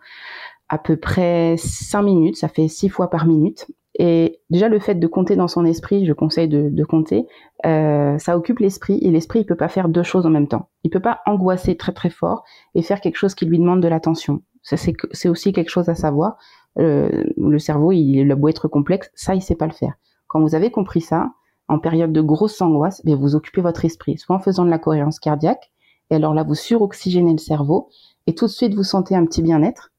à 0.69 0.77
peu 0.77 0.97
près 0.97 1.55
5 1.57 2.01
minutes. 2.01 2.37
Ça 2.37 2.47
fait 2.47 2.67
6 2.67 2.89
fois 2.89 3.09
par 3.09 3.25
minute. 3.25 3.67
Et 3.99 4.39
déjà, 4.49 4.69
le 4.69 4.79
fait 4.79 4.95
de 4.95 5.07
compter 5.07 5.35
dans 5.35 5.49
son 5.49 5.65
esprit, 5.65 6.05
je 6.05 6.13
conseille 6.13 6.47
de, 6.47 6.83
compter, 6.83 7.27
euh, 7.65 8.17
ça 8.17 8.37
occupe 8.37 8.59
l'esprit. 8.59 8.97
Et 9.01 9.11
l'esprit, 9.11 9.39
il 9.41 9.45
peut 9.45 9.55
pas 9.55 9.67
faire 9.67 9.89
deux 9.89 10.03
choses 10.03 10.25
en 10.25 10.29
même 10.29 10.47
temps. 10.47 10.69
Il 10.83 10.89
peut 10.89 11.01
pas 11.01 11.19
angoisser 11.25 11.75
très 11.75 11.91
très 11.91 12.09
fort 12.09 12.43
et 12.73 12.81
faire 12.81 13.01
quelque 13.01 13.17
chose 13.17 13.35
qui 13.35 13.45
lui 13.45 13.59
demande 13.59 13.81
de 13.81 13.87
l'attention. 13.87 14.41
C'est 14.63 15.29
aussi 15.29 15.53
quelque 15.53 15.69
chose 15.69 15.89
à 15.89 15.95
savoir. 15.95 16.37
Euh, 16.79 17.23
le 17.35 17.59
cerveau, 17.59 17.91
il, 17.91 18.31
a 18.31 18.35
beau 18.35 18.47
être 18.47 18.67
complexe, 18.67 19.11
ça, 19.13 19.35
il 19.35 19.41
sait 19.41 19.55
pas 19.55 19.67
le 19.67 19.73
faire. 19.73 19.93
Quand 20.31 20.39
vous 20.39 20.55
avez 20.55 20.71
compris 20.71 21.01
ça, 21.01 21.33
en 21.67 21.77
période 21.77 22.13
de 22.13 22.21
grosse 22.21 22.61
angoisse, 22.61 23.03
ben, 23.03 23.15
vous 23.15 23.35
occupez 23.35 23.59
votre 23.59 23.83
esprit, 23.83 24.17
soit 24.17 24.33
en 24.33 24.39
faisant 24.39 24.63
de 24.63 24.69
la 24.69 24.79
cohérence 24.79 25.19
cardiaque, 25.19 25.73
et 26.09 26.15
alors 26.15 26.33
là, 26.33 26.43
vous 26.43 26.55
suroxygénez 26.55 27.33
le 27.33 27.37
cerveau, 27.37 27.89
et 28.27 28.33
tout 28.33 28.45
de 28.45 28.51
suite, 28.51 28.73
vous 28.73 28.85
sentez 28.85 29.13
un 29.13 29.25
petit 29.25 29.41
bien-être, 29.41 29.91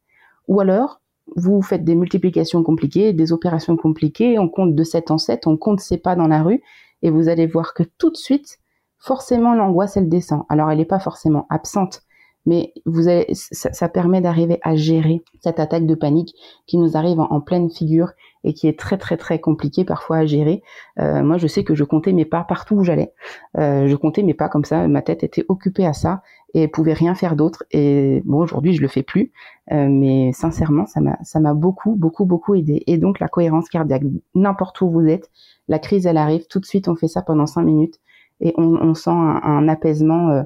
ou 0.49 0.59
alors, 0.63 1.03
vous 1.37 1.61
faites 1.61 1.85
des 1.85 1.95
multiplications 1.95 2.63
compliquées, 2.63 3.13
des 3.13 3.31
opérations 3.35 3.77
compliquées, 3.77 4.39
on 4.39 4.49
compte 4.49 4.75
de 4.75 4.85
7 4.85 5.11
en 5.11 5.19
7, 5.19 5.47
on 5.47 5.59
compte 5.59 5.81
ses 5.81 5.99
pas 5.99 6.17
dans 6.17 6.29
la 6.29 6.43
rue, 6.43 6.63
et 7.03 7.11
vous 7.11 7.29
allez 7.29 7.47
voir 7.47 7.75
que 7.75 7.83
tout 7.83 8.11
de 8.11 8.17
suite, 8.17 8.59
forcément, 8.97 9.53
l'angoisse, 9.53 9.99
elle 9.99 10.09
descend. 10.09 10.45
Alors, 10.49 10.71
elle 10.71 10.79
n'est 10.79 10.87
pas 10.87 10.99
forcément 10.99 11.47
absente, 11.51 12.01
mais 12.47 12.73
vous 12.87 13.05
ça, 13.33 13.89
permet 13.89 14.21
d'arriver 14.21 14.59
à 14.63 14.75
gérer 14.75 15.23
cette 15.41 15.61
attaque 15.61 15.87
de 15.87 15.95
panique 15.95 16.35
qui 16.67 16.77
nous 16.79 16.97
arrive 16.97 17.21
en, 17.21 17.41
pleine 17.41 17.71
figure 17.71 18.13
et 18.45 18.55
qui 18.55 18.67
est 18.67 18.79
très 18.79 18.99
très 18.99 19.17
très 19.17 19.39
compliqué 19.39 19.85
parfois 19.85 20.19
à 20.19 20.27
gérer. 20.27 20.63
Euh, 20.99 21.23
moi, 21.23 21.39
je 21.39 21.47
sais 21.47 21.65
que 21.65 21.75
je 21.75 21.85
comptais 21.85 22.13
mes 22.13 22.25
pas 22.25 22.45
partout 22.45 22.77
où 22.77 22.85
j'allais. 22.85 23.13
Euh, 23.59 23.87
je 23.87 23.95
comptais 23.95 24.23
mes 24.23 24.35
pas 24.35 24.49
comme 24.49 24.65
ça, 24.65 24.89
ma 24.89 25.03
tête 25.03 25.23
était 25.23 25.45
occupée 25.49 25.87
à 25.87 25.93
ça 25.93 26.23
et 26.55 26.69
pouvait 26.69 26.93
rien 26.93 27.15
faire 27.15 27.37
d'autre. 27.37 27.65
Et 27.71 28.23
bon, 28.25 28.39
aujourd'hui, 28.39 28.75
je 28.75 28.83
le 28.83 28.89
fais 28.89 29.03
plus, 29.03 29.33
euh, 29.73 29.89
mais 29.89 30.33
sincèrement, 30.33 30.87
ça 30.87 31.41
m'a 31.41 31.55
beaucoup 31.55 31.95
beaucoup 31.95 32.25
beaucoup 32.25 32.55
aidé. 32.55 32.83
Et 32.87 32.99
donc 32.99 33.21
la 33.21 33.29
cohérence 33.29 33.69
cardiaque, 33.69 34.03
n'importe 34.35 34.81
où 34.81 34.91
vous 34.91 35.07
êtes, 35.07 35.31
la 35.69 35.79
crise 35.79 36.07
elle 36.07 36.17
arrive 36.17 36.47
tout 36.49 36.59
de 36.59 36.67
suite, 36.67 36.89
on 36.89 36.97
fait 36.97 37.09
ça 37.09 37.23
pendant 37.23 37.47
cinq 37.47 37.63
minutes 37.63 38.01
et 38.41 38.53
on, 38.57 38.95
sent 38.95 39.11
un, 39.11 39.69
apaisement 39.69 40.43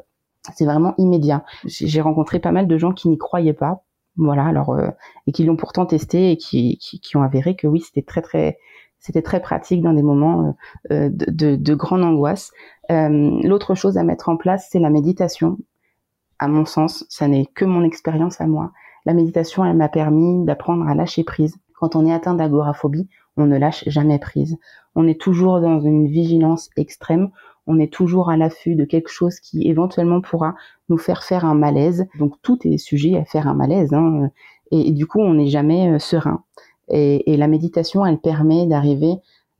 c'est 0.54 0.64
vraiment 0.64 0.94
immédiat. 0.98 1.44
J'ai 1.64 2.00
rencontré 2.00 2.38
pas 2.38 2.52
mal 2.52 2.66
de 2.66 2.78
gens 2.78 2.92
qui 2.92 3.08
n'y 3.08 3.18
croyaient 3.18 3.52
pas, 3.52 3.84
voilà, 4.16 4.46
alors 4.46 4.70
euh, 4.70 4.88
et 5.26 5.32
qui 5.32 5.44
l'ont 5.44 5.56
pourtant 5.56 5.86
testé 5.86 6.32
et 6.32 6.36
qui, 6.36 6.78
qui, 6.78 7.16
ont 7.16 7.22
avéré 7.22 7.54
que 7.54 7.66
oui, 7.66 7.80
c'était 7.80 8.02
très 8.02 8.22
très 8.22 8.58
c'était 8.98 9.22
très 9.22 9.40
pratique 9.40 9.82
dans 9.82 9.92
des 9.92 10.02
moments 10.02 10.56
euh, 10.90 11.10
de, 11.10 11.30
de, 11.30 11.56
de, 11.56 11.74
grande 11.74 12.02
angoisse. 12.02 12.50
Euh, 12.90 13.38
l'autre 13.42 13.74
chose 13.74 13.98
à 13.98 14.04
mettre 14.04 14.28
en 14.28 14.36
place, 14.36 14.68
c'est 14.70 14.78
la 14.78 14.90
méditation. 14.90 15.58
À 16.38 16.48
mon 16.48 16.64
sens, 16.64 17.04
ça 17.08 17.28
n'est 17.28 17.46
que 17.46 17.64
mon 17.64 17.84
expérience 17.84 18.40
à 18.40 18.46
moi. 18.46 18.72
La 19.04 19.14
méditation, 19.14 19.64
elle 19.64 19.76
m'a 19.76 19.88
permis 19.88 20.44
d'apprendre 20.44 20.88
à 20.88 20.94
lâcher 20.94 21.24
prise. 21.24 21.56
Quand 21.78 21.94
on 21.94 22.06
est 22.06 22.12
atteint 22.12 22.34
d'agoraphobie, 22.34 23.08
on 23.36 23.46
ne 23.46 23.58
lâche 23.58 23.84
jamais 23.86 24.18
prise. 24.18 24.56
On 24.94 25.06
est 25.06 25.20
toujours 25.20 25.60
dans 25.60 25.78
une 25.78 26.08
vigilance 26.08 26.70
extrême 26.76 27.30
on 27.66 27.78
est 27.78 27.92
toujours 27.92 28.30
à 28.30 28.36
l'affût 28.36 28.74
de 28.76 28.84
quelque 28.84 29.10
chose 29.10 29.40
qui 29.40 29.68
éventuellement 29.68 30.20
pourra 30.20 30.54
nous 30.88 30.98
faire 30.98 31.22
faire 31.24 31.44
un 31.44 31.54
malaise. 31.54 32.06
Donc 32.18 32.40
tout 32.42 32.58
est 32.66 32.78
sujet 32.78 33.16
à 33.16 33.24
faire 33.24 33.48
un 33.48 33.54
malaise. 33.54 33.92
Hein. 33.92 34.30
Et, 34.70 34.92
du 34.92 35.06
coup, 35.06 35.20
on 35.20 35.34
n'est 35.34 35.48
jamais 35.48 35.92
euh, 35.92 35.98
serein. 35.98 36.44
Et, 36.88 37.36
la 37.36 37.48
méditation, 37.48 38.06
elle 38.06 38.18
permet 38.18 38.66
d'arriver 38.66 39.14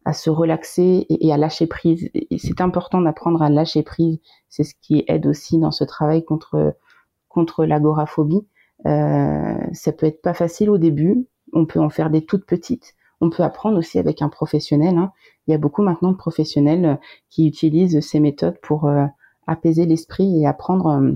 à 0.04 0.12
se 0.12 0.30
relaxer 0.30 1.06
et, 1.08 1.32
à 1.32 1.36
lâcher 1.36 1.66
prise. 1.66 2.08
Et 2.14 2.38
c'est 2.38 2.60
important 2.60 3.00
d'apprendre 3.00 3.42
à 3.42 3.50
lâcher 3.50 3.82
prise. 3.82 4.18
C'est 4.48 4.64
ce 4.64 4.74
qui 4.80 5.04
aide 5.08 5.26
aussi 5.26 5.58
dans 5.58 5.72
ce 5.72 5.84
travail 5.84 6.24
contre 6.24 6.76
contre 7.28 7.66
l'agoraphobie. 7.66 8.46
Euh, 8.86 9.58
ça 9.72 9.92
peut 9.92 10.06
être 10.06 10.22
pas 10.22 10.34
facile 10.34 10.70
au 10.70 10.78
début. 10.78 11.26
On 11.52 11.66
peut 11.66 11.80
en 11.80 11.90
faire 11.90 12.10
des 12.10 12.24
toutes 12.24 12.46
petites. 12.46 12.95
On 13.20 13.30
peut 13.30 13.42
apprendre 13.42 13.78
aussi 13.78 13.98
avec 13.98 14.22
un 14.22 14.28
professionnel. 14.28 14.96
Hein. 14.98 15.12
Il 15.46 15.52
y 15.52 15.54
a 15.54 15.58
beaucoup 15.58 15.82
maintenant 15.82 16.12
de 16.12 16.16
professionnels 16.16 16.84
euh, 16.84 16.96
qui 17.30 17.46
utilisent 17.46 18.00
ces 18.00 18.20
méthodes 18.20 18.58
pour 18.62 18.86
euh, 18.86 19.06
apaiser 19.46 19.86
l'esprit 19.86 20.40
et 20.40 20.46
apprendre 20.46 20.86
euh, 20.86 21.12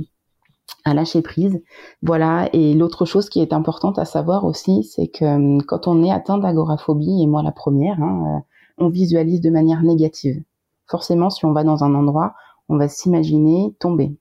à 0.84 0.94
lâcher 0.94 1.20
prise. 1.20 1.62
Voilà. 2.02 2.48
Et 2.52 2.74
l'autre 2.74 3.04
chose 3.04 3.28
qui 3.28 3.40
est 3.40 3.52
importante 3.52 3.98
à 3.98 4.04
savoir 4.04 4.44
aussi, 4.44 4.82
c'est 4.84 5.08
que 5.08 5.62
quand 5.64 5.88
on 5.88 6.02
est 6.02 6.10
atteint 6.10 6.38
d'agoraphobie, 6.38 7.22
et 7.22 7.26
moi 7.26 7.42
la 7.42 7.52
première, 7.52 8.00
hein, 8.02 8.42
on 8.78 8.88
visualise 8.88 9.40
de 9.40 9.50
manière 9.50 9.82
négative. 9.82 10.42
Forcément, 10.86 11.28
si 11.28 11.44
on 11.44 11.52
va 11.52 11.64
dans 11.64 11.84
un 11.84 11.94
endroit, 11.94 12.34
on 12.68 12.78
va 12.78 12.88
s'imaginer 12.88 13.74
tomber. 13.78 14.16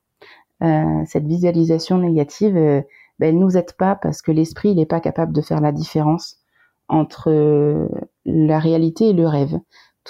Euh, 0.61 1.03
cette 1.05 1.25
visualisation 1.25 1.97
négative, 1.97 2.53
ben, 2.53 2.83
elle 3.19 3.39
nous 3.39 3.55
aide 3.55 3.73
pas 3.77 3.95
parce 3.95 4.21
que 4.21 4.31
l'esprit, 4.31 4.75
n'est 4.75 4.85
pas 4.85 4.99
capable 4.99 5.31
de 5.33 5.41
faire 5.41 5.61
la 5.61 5.71
différence 5.71 6.38
entre 6.89 7.87
la 8.25 8.59
réalité 8.59 9.09
et 9.09 9.13
le 9.13 9.27
rêve 9.27 9.59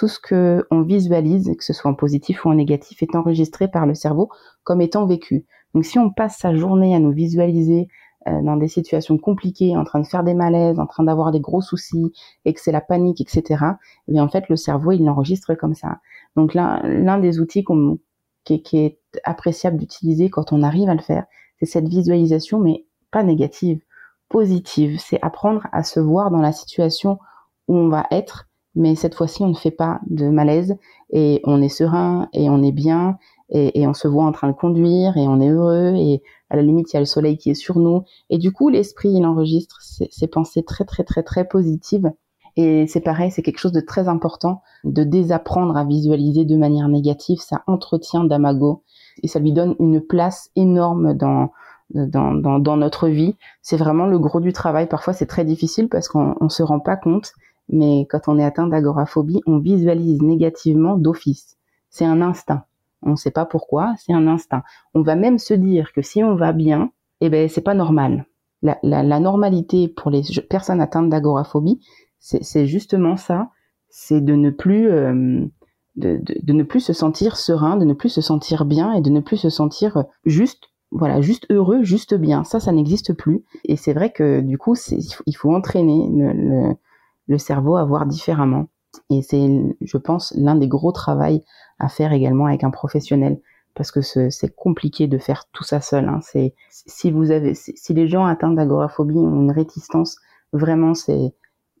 tout 0.00 0.08
ce 0.08 0.18
que 0.18 0.66
on 0.70 0.80
visualise, 0.80 1.54
que 1.58 1.64
ce 1.64 1.74
soit 1.74 1.90
en 1.90 1.94
positif 1.94 2.46
ou 2.46 2.48
en 2.48 2.54
négatif, 2.54 3.02
est 3.02 3.14
enregistré 3.14 3.68
par 3.68 3.84
le 3.84 3.94
cerveau 3.94 4.30
comme 4.64 4.80
étant 4.80 5.04
vécu. 5.04 5.44
Donc 5.74 5.84
si 5.84 5.98
on 5.98 6.10
passe 6.10 6.38
sa 6.38 6.54
journée 6.54 6.94
à 6.94 6.98
nous 6.98 7.12
visualiser 7.12 7.88
euh, 8.26 8.40
dans 8.42 8.56
des 8.56 8.66
situations 8.68 9.18
compliquées, 9.18 9.76
en 9.76 9.84
train 9.84 10.00
de 10.00 10.06
faire 10.06 10.24
des 10.24 10.32
malaises, 10.32 10.78
en 10.78 10.86
train 10.86 11.04
d'avoir 11.04 11.32
des 11.32 11.40
gros 11.40 11.60
soucis, 11.60 12.12
et 12.46 12.54
que 12.54 12.60
c'est 12.62 12.72
la 12.72 12.80
panique, 12.80 13.20
etc., 13.20 13.62
eh 14.08 14.12
bien 14.12 14.24
en 14.24 14.28
fait 14.28 14.48
le 14.48 14.56
cerveau 14.56 14.92
il 14.92 15.04
l'enregistre 15.04 15.54
comme 15.54 15.74
ça. 15.74 15.98
Donc 16.34 16.54
l'un 16.54 17.18
des 17.18 17.38
outils 17.40 17.64
qui, 18.44 18.62
qui, 18.62 18.78
est 18.78 18.98
appréciable 19.24 19.76
d'utiliser 19.76 20.30
quand 20.30 20.52
on 20.52 20.62
arrive 20.62 20.88
à 20.88 20.94
le 20.94 21.02
faire, 21.02 21.26
c'est 21.58 21.66
cette 21.66 21.88
visualisation, 21.88 22.58
mais 22.58 22.86
pas 23.10 23.22
négative, 23.22 23.80
positive. 24.30 24.98
C'est 24.98 25.18
apprendre 25.20 25.66
à 25.72 25.82
se 25.82 26.00
voir 26.00 26.30
dans 26.30 26.40
la 26.40 26.52
situation 26.52 27.18
où 27.68 27.76
on 27.76 27.88
va 27.88 28.06
être, 28.10 28.48
mais 28.74 28.94
cette 28.94 29.14
fois-ci 29.14 29.42
on 29.42 29.48
ne 29.48 29.54
fait 29.54 29.70
pas 29.70 30.00
de 30.06 30.30
malaise 30.30 30.76
et 31.10 31.42
on 31.44 31.60
est 31.60 31.68
serein 31.68 32.28
et 32.32 32.48
on 32.48 32.62
est 32.62 32.72
bien 32.72 33.18
et, 33.52 33.84
on 33.88 33.94
se 33.94 34.06
voit 34.06 34.24
en 34.24 34.30
train 34.30 34.46
de 34.46 34.56
conduire 34.56 35.16
et 35.16 35.26
on 35.26 35.40
est 35.40 35.48
heureux 35.48 35.94
et 35.96 36.22
à 36.50 36.56
la 36.56 36.62
limite 36.62 36.92
il 36.92 36.94
y 36.94 36.96
a 36.96 37.00
le 37.00 37.06
soleil 37.06 37.36
qui 37.36 37.50
est 37.50 37.54
sur 37.54 37.80
nous. 37.80 38.04
Et 38.30 38.38
du 38.38 38.52
coup 38.52 38.68
l'esprit 38.68 39.10
il 39.10 39.26
enregistre 39.26 39.78
ces, 39.82 40.26
pensées 40.28 40.62
très 40.62 40.84
très 40.84 41.04
très 41.04 41.24
très 41.24 41.46
positives. 41.46 42.12
Et 42.56 42.86
c'est 42.86 43.00
pareil 43.00 43.32
c'est 43.32 43.42
quelque 43.42 43.58
chose 43.58 43.72
de 43.72 43.80
très 43.80 44.08
important 44.08 44.62
de 44.84 45.02
désapprendre 45.02 45.76
à 45.76 45.84
visualiser 45.84 46.44
de 46.44 46.56
manière 46.56 46.88
négative. 46.88 47.40
Ça 47.40 47.64
entretient 47.66 48.24
Damago 48.24 48.84
et 49.22 49.28
ça 49.28 49.40
lui 49.40 49.52
donne 49.52 49.74
une 49.80 50.00
place 50.00 50.50
énorme 50.54 51.14
dans 51.14 51.50
dans, 51.94 52.34
dans, 52.34 52.58
dans 52.58 52.76
notre 52.76 53.08
vie. 53.08 53.36
C'est 53.62 53.76
vraiment 53.76 54.06
le 54.06 54.18
gros 54.18 54.40
du 54.40 54.52
travail. 54.52 54.88
Parfois, 54.88 55.12
c'est 55.12 55.26
très 55.26 55.44
difficile 55.44 55.88
parce 55.88 56.08
qu'on 56.08 56.36
ne 56.40 56.48
se 56.48 56.62
rend 56.62 56.80
pas 56.80 56.96
compte. 56.96 57.32
Mais 57.68 58.06
quand 58.10 58.26
on 58.26 58.38
est 58.38 58.44
atteint 58.44 58.66
d'agoraphobie, 58.66 59.40
on 59.46 59.58
visualise 59.58 60.20
négativement 60.22 60.96
d'office. 60.96 61.56
C'est 61.88 62.04
un 62.04 62.20
instinct. 62.20 62.64
On 63.02 63.10
ne 63.10 63.16
sait 63.16 63.30
pas 63.30 63.46
pourquoi, 63.46 63.94
c'est 63.98 64.12
un 64.12 64.26
instinct. 64.26 64.62
On 64.94 65.02
va 65.02 65.14
même 65.14 65.38
se 65.38 65.54
dire 65.54 65.92
que 65.92 66.02
si 66.02 66.22
on 66.22 66.34
va 66.34 66.52
bien, 66.52 66.90
eh 67.20 67.30
ben 67.30 67.48
c'est 67.48 67.60
pas 67.60 67.74
normal. 67.74 68.26
La, 68.62 68.78
la, 68.82 69.20
normalité 69.20 69.88
pour 69.88 70.10
les 70.10 70.22
personnes 70.50 70.82
atteintes 70.82 71.08
d'agoraphobie, 71.08 71.80
c'est 72.18 72.66
justement 72.66 73.16
ça, 73.16 73.48
c'est 73.88 74.20
de 74.20 74.34
ne 74.34 74.50
plus 74.50 74.90
euh, 74.90 75.46
de, 75.96 76.18
de, 76.22 76.34
de, 76.42 76.52
ne 76.52 76.62
plus 76.62 76.80
se 76.80 76.92
sentir 76.92 77.38
serein, 77.38 77.78
de 77.78 77.86
ne 77.86 77.94
plus 77.94 78.10
se 78.10 78.20
sentir 78.20 78.66
bien 78.66 78.92
et 78.92 79.00
de 79.00 79.08
ne 79.08 79.20
plus 79.20 79.38
se 79.38 79.48
sentir 79.48 80.04
juste 80.26 80.69
voilà 80.92 81.20
juste 81.20 81.46
heureux, 81.50 81.82
juste 81.82 82.14
bien. 82.14 82.44
Ça, 82.44 82.60
ça 82.60 82.72
n'existe 82.72 83.12
plus. 83.12 83.44
Et 83.64 83.76
c'est 83.76 83.92
vrai 83.92 84.10
que 84.10 84.40
du 84.40 84.58
coup, 84.58 84.74
il 85.26 85.36
faut 85.36 85.54
entraîner 85.54 86.08
le, 87.28 87.38
cerveau 87.38 87.76
à 87.76 87.84
voir 87.84 88.06
différemment. 88.06 88.68
Et 89.08 89.22
c'est, 89.22 89.76
je 89.80 89.96
pense, 89.98 90.34
l'un 90.36 90.56
des 90.56 90.66
gros 90.66 90.90
travaux 90.90 91.40
à 91.78 91.88
faire 91.88 92.12
également 92.12 92.46
avec 92.46 92.64
un 92.64 92.70
professionnel 92.70 93.40
parce 93.74 93.92
que 93.92 94.00
c'est 94.00 94.54
compliqué 94.54 95.06
de 95.06 95.16
faire 95.16 95.44
tout 95.52 95.62
ça 95.62 95.80
seul. 95.80 96.08
Hein. 96.08 96.18
C'est 96.22 96.54
si 96.70 97.12
vous 97.12 97.30
avez, 97.30 97.54
si 97.54 97.94
les 97.94 98.08
gens 98.08 98.26
atteints 98.26 98.50
d'agoraphobie 98.50 99.16
ont 99.16 99.42
une 99.42 99.52
réticence, 99.52 100.18
vraiment 100.52 100.94
c'est, 100.94 101.34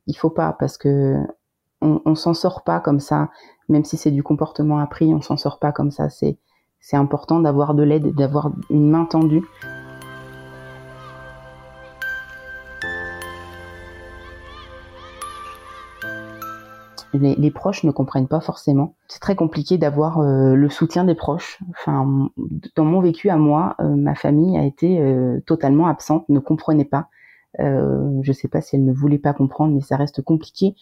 il 0.06 0.16
faut 0.16 0.30
pas 0.30 0.52
parce 0.52 0.78
que 0.78 1.16
on, 1.82 2.00
on 2.04 2.14
s'en 2.14 2.32
sort 2.32 2.62
pas 2.62 2.78
comme 2.78 3.00
ça. 3.00 3.30
Même 3.68 3.84
si 3.84 3.96
c'est 3.96 4.12
du 4.12 4.22
comportement 4.22 4.78
appris, 4.78 5.12
on 5.14 5.20
s'en 5.20 5.36
sort 5.36 5.58
pas 5.58 5.72
comme 5.72 5.90
ça. 5.90 6.08
C'est 6.10 6.38
c'est 6.80 6.96
important 6.96 7.40
d'avoir 7.40 7.74
de 7.74 7.82
l'aide, 7.82 8.14
d'avoir 8.14 8.52
une 8.70 8.90
main 8.90 9.04
tendue. 9.04 9.44
les, 17.12 17.50
proches 17.50 17.84
ne 17.84 17.90
comprennent 17.90 18.28
pas 18.28 18.40
forcément. 18.40 18.94
C'est 19.08 19.20
très 19.20 19.34
compliqué 19.34 19.78
d'avoir 19.78 20.20
euh, 20.20 20.54
le 20.54 20.68
soutien 20.68 21.04
des 21.04 21.14
proches. 21.14 21.58
Dans 21.86 22.84
mon 22.84 23.00
vécu 23.00 23.30
à 23.30 23.36
moi, 23.36 23.76
euh, 23.80 23.96
ma 23.96 24.14
famille 24.14 24.56
a 24.56 24.64
été 24.64 25.00
euh, 25.00 25.40
totalement 25.46 25.86
absente, 25.86 26.28
ne 26.28 26.38
comprenait 26.38 26.84
pas. 26.84 27.08
je 27.58 28.28
ne 28.28 28.32
sais 28.32 28.48
pas 28.48 28.60
si 28.60 28.76
elle 28.76 28.84
ne 28.84 28.92
voulait 28.92 29.18
pas 29.18 29.32
comprendre, 29.32 29.74
mais 29.74 29.80
ça 29.80 29.96
reste 29.96 30.22
compliqué 30.22 30.74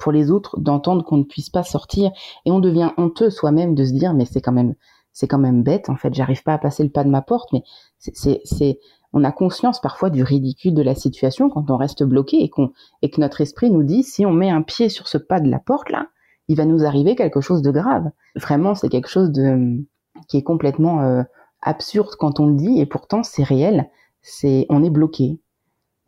pour 0.00 0.10
les 0.10 0.30
autres 0.30 0.58
d'entendre 0.58 1.04
qu'on 1.04 1.18
ne 1.18 1.24
puisse 1.24 1.50
pas 1.50 1.62
sortir 1.62 2.10
et 2.44 2.50
on 2.50 2.58
devient 2.58 2.90
honteux 2.96 3.30
soi-même 3.30 3.74
de 3.76 3.84
se 3.84 3.92
dire 3.92 4.14
mais 4.14 4.24
c'est 4.24 4.40
quand 4.40 4.52
même 4.52 4.74
c'est 5.12 5.28
quand 5.28 5.38
même 5.38 5.62
bête 5.62 5.88
en 5.88 5.96
fait 5.96 6.12
j'arrive 6.14 6.42
pas 6.42 6.54
à 6.54 6.58
passer 6.58 6.82
le 6.82 6.90
pas 6.90 7.04
de 7.04 7.10
ma 7.10 7.22
porte 7.22 7.52
mais 7.52 7.62
c'est 7.98 8.78
on 9.12 9.24
a 9.24 9.32
conscience 9.32 9.80
parfois 9.80 10.10
du 10.10 10.22
ridicule 10.22 10.74
de 10.74 10.82
la 10.82 10.94
situation 10.94 11.50
quand 11.50 11.70
on 11.70 11.76
reste 11.76 12.04
bloqué 12.04 12.42
et, 12.42 12.48
qu'on, 12.48 12.72
et 13.02 13.10
que 13.10 13.20
notre 13.20 13.40
esprit 13.40 13.70
nous 13.70 13.82
dit 13.82 14.02
si 14.02 14.24
on 14.24 14.32
met 14.32 14.50
un 14.50 14.62
pied 14.62 14.88
sur 14.88 15.08
ce 15.08 15.18
pas 15.18 15.40
de 15.40 15.50
la 15.50 15.58
porte 15.58 15.90
là, 15.90 16.08
il 16.48 16.56
va 16.56 16.64
nous 16.64 16.84
arriver 16.84 17.14
quelque 17.14 17.40
chose 17.40 17.62
de 17.62 17.70
grave. 17.70 18.10
Vraiment, 18.34 18.74
c'est 18.74 18.88
quelque 18.88 19.08
chose 19.08 19.30
de 19.30 19.84
qui 20.28 20.36
est 20.36 20.42
complètement 20.42 21.02
euh, 21.02 21.22
absurde 21.62 22.14
quand 22.18 22.40
on 22.40 22.46
le 22.46 22.54
dit 22.54 22.80
et 22.80 22.86
pourtant 22.86 23.22
c'est 23.22 23.44
réel. 23.44 23.88
C'est 24.22 24.66
on 24.68 24.82
est 24.82 24.90
bloqué. 24.90 25.40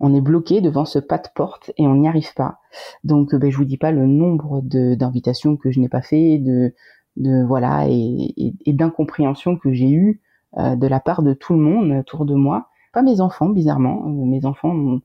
On 0.03 0.15
est 0.15 0.21
bloqué 0.21 0.61
devant 0.61 0.85
ce 0.85 0.99
pas 0.99 1.19
de 1.19 1.29
porte 1.35 1.71
et 1.79 1.87
on 1.87 1.95
n'y 1.95 2.09
arrive 2.09 2.35
pas. 2.35 2.59
Donc, 3.05 3.35
ben, 3.35 3.51
je 3.51 3.57
vous 3.57 3.65
dis 3.65 3.79
pas 3.79 3.93
le 3.93 4.07
nombre 4.07 4.61
d'invitations 4.61 5.57
que 5.57 5.71
je 5.71 5.81
n'ai 5.81 5.89
pas 5.89 6.03
fait, 6.03 6.39
de, 6.39 6.75
voilà 7.47 7.87
et, 7.89 8.55
et, 8.67 8.73
d'incompréhension 8.73 9.57
que 9.57 9.73
j'ai 9.73 9.91
eu 9.91 10.21
euh, 10.59 10.77
de 10.77 10.87
la 10.87 11.01
part 11.01 11.23
de 11.23 11.33
tout 11.35 11.55
le 11.55 11.61
monde 11.61 11.93
autour 11.93 12.27
de 12.27 12.35
moi 12.35 12.69
pas 12.93 13.03
mes 13.03 13.21
enfants, 13.21 13.49
bizarrement. 13.49 14.05
Euh, 14.07 14.27
mes 14.27 14.45
enfants, 14.45 15.01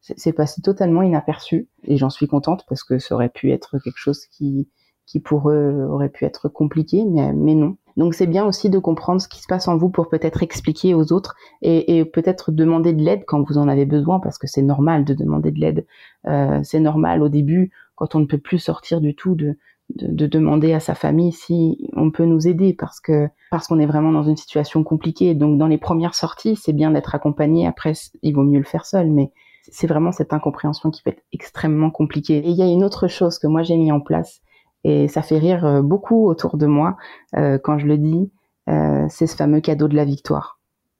c'est 0.00 0.32
passé 0.32 0.62
totalement 0.62 1.02
inaperçu 1.02 1.68
et 1.84 1.96
j'en 1.96 2.10
suis 2.10 2.28
contente 2.28 2.64
parce 2.68 2.84
que 2.84 2.98
ça 2.98 3.14
aurait 3.14 3.28
pu 3.28 3.50
être 3.50 3.78
quelque 3.78 3.98
chose 3.98 4.26
qui, 4.26 4.68
qui 5.06 5.20
pour 5.20 5.50
eux 5.50 5.86
aurait 5.90 6.08
pu 6.08 6.24
être 6.24 6.48
compliqué, 6.48 7.04
mais, 7.04 7.32
mais 7.32 7.54
non. 7.54 7.76
Donc 7.96 8.14
c'est 8.14 8.26
bien 8.26 8.44
aussi 8.44 8.70
de 8.70 8.78
comprendre 8.78 9.20
ce 9.20 9.28
qui 9.28 9.40
se 9.40 9.46
passe 9.46 9.68
en 9.68 9.76
vous 9.76 9.88
pour 9.88 10.08
peut-être 10.08 10.42
expliquer 10.42 10.94
aux 10.94 11.12
autres 11.12 11.36
et, 11.62 11.98
et 11.98 12.04
peut-être 12.04 12.50
demander 12.50 12.92
de 12.92 13.02
l'aide 13.02 13.24
quand 13.26 13.42
vous 13.42 13.58
en 13.58 13.68
avez 13.68 13.86
besoin 13.86 14.20
parce 14.20 14.38
que 14.38 14.46
c'est 14.46 14.62
normal 14.62 15.04
de 15.04 15.14
demander 15.14 15.52
de 15.52 15.60
l'aide. 15.60 15.86
Euh, 16.26 16.60
c'est 16.64 16.80
normal 16.80 17.22
au 17.22 17.28
début 17.28 17.70
quand 17.94 18.14
on 18.14 18.20
ne 18.20 18.26
peut 18.26 18.38
plus 18.38 18.58
sortir 18.58 19.00
du 19.00 19.14
tout 19.14 19.34
de, 19.36 19.56
de, 19.94 20.26
demander 20.26 20.72
à 20.72 20.80
sa 20.80 20.94
famille 20.94 21.32
si 21.32 21.88
on 21.94 22.10
peut 22.10 22.24
nous 22.24 22.48
aider 22.48 22.72
parce 22.72 23.00
que 23.00 23.28
parce 23.50 23.68
qu'on 23.68 23.78
est 23.78 23.86
vraiment 23.86 24.12
dans 24.12 24.24
une 24.24 24.36
situation 24.36 24.82
compliquée. 24.82 25.34
Donc 25.34 25.58
dans 25.58 25.68
les 25.68 25.78
premières 25.78 26.14
sorties, 26.14 26.56
c'est 26.56 26.72
bien 26.72 26.90
d'être 26.90 27.14
accompagné. 27.14 27.66
Après, 27.66 27.92
il 28.22 28.34
vaut 28.34 28.42
mieux 28.42 28.58
le 28.58 28.64
faire 28.64 28.86
seul, 28.86 29.10
mais 29.10 29.30
c'est 29.62 29.86
vraiment 29.86 30.12
cette 30.12 30.32
incompréhension 30.32 30.90
qui 30.90 31.02
peut 31.02 31.10
être 31.10 31.22
extrêmement 31.32 31.90
compliquée. 31.90 32.38
Et 32.38 32.50
il 32.50 32.56
y 32.56 32.62
a 32.62 32.66
une 32.66 32.84
autre 32.84 33.08
chose 33.08 33.38
que 33.38 33.46
moi 33.46 33.62
j'ai 33.62 33.76
mis 33.76 33.92
en 33.92 34.00
place 34.00 34.40
et 34.84 35.08
ça 35.08 35.22
fait 35.22 35.38
rire 35.38 35.64
euh, 35.64 35.82
beaucoup 35.82 36.28
autour 36.28 36.56
de 36.56 36.66
moi 36.66 36.96
euh, 37.36 37.58
quand 37.58 37.78
je 37.78 37.86
le 37.86 37.98
dis, 37.98 38.30
euh, 38.68 39.06
c'est 39.08 39.26
ce 39.26 39.34
fameux 39.34 39.60
cadeau 39.60 39.88
de 39.88 39.96
la 39.96 40.04
victoire. 40.04 40.58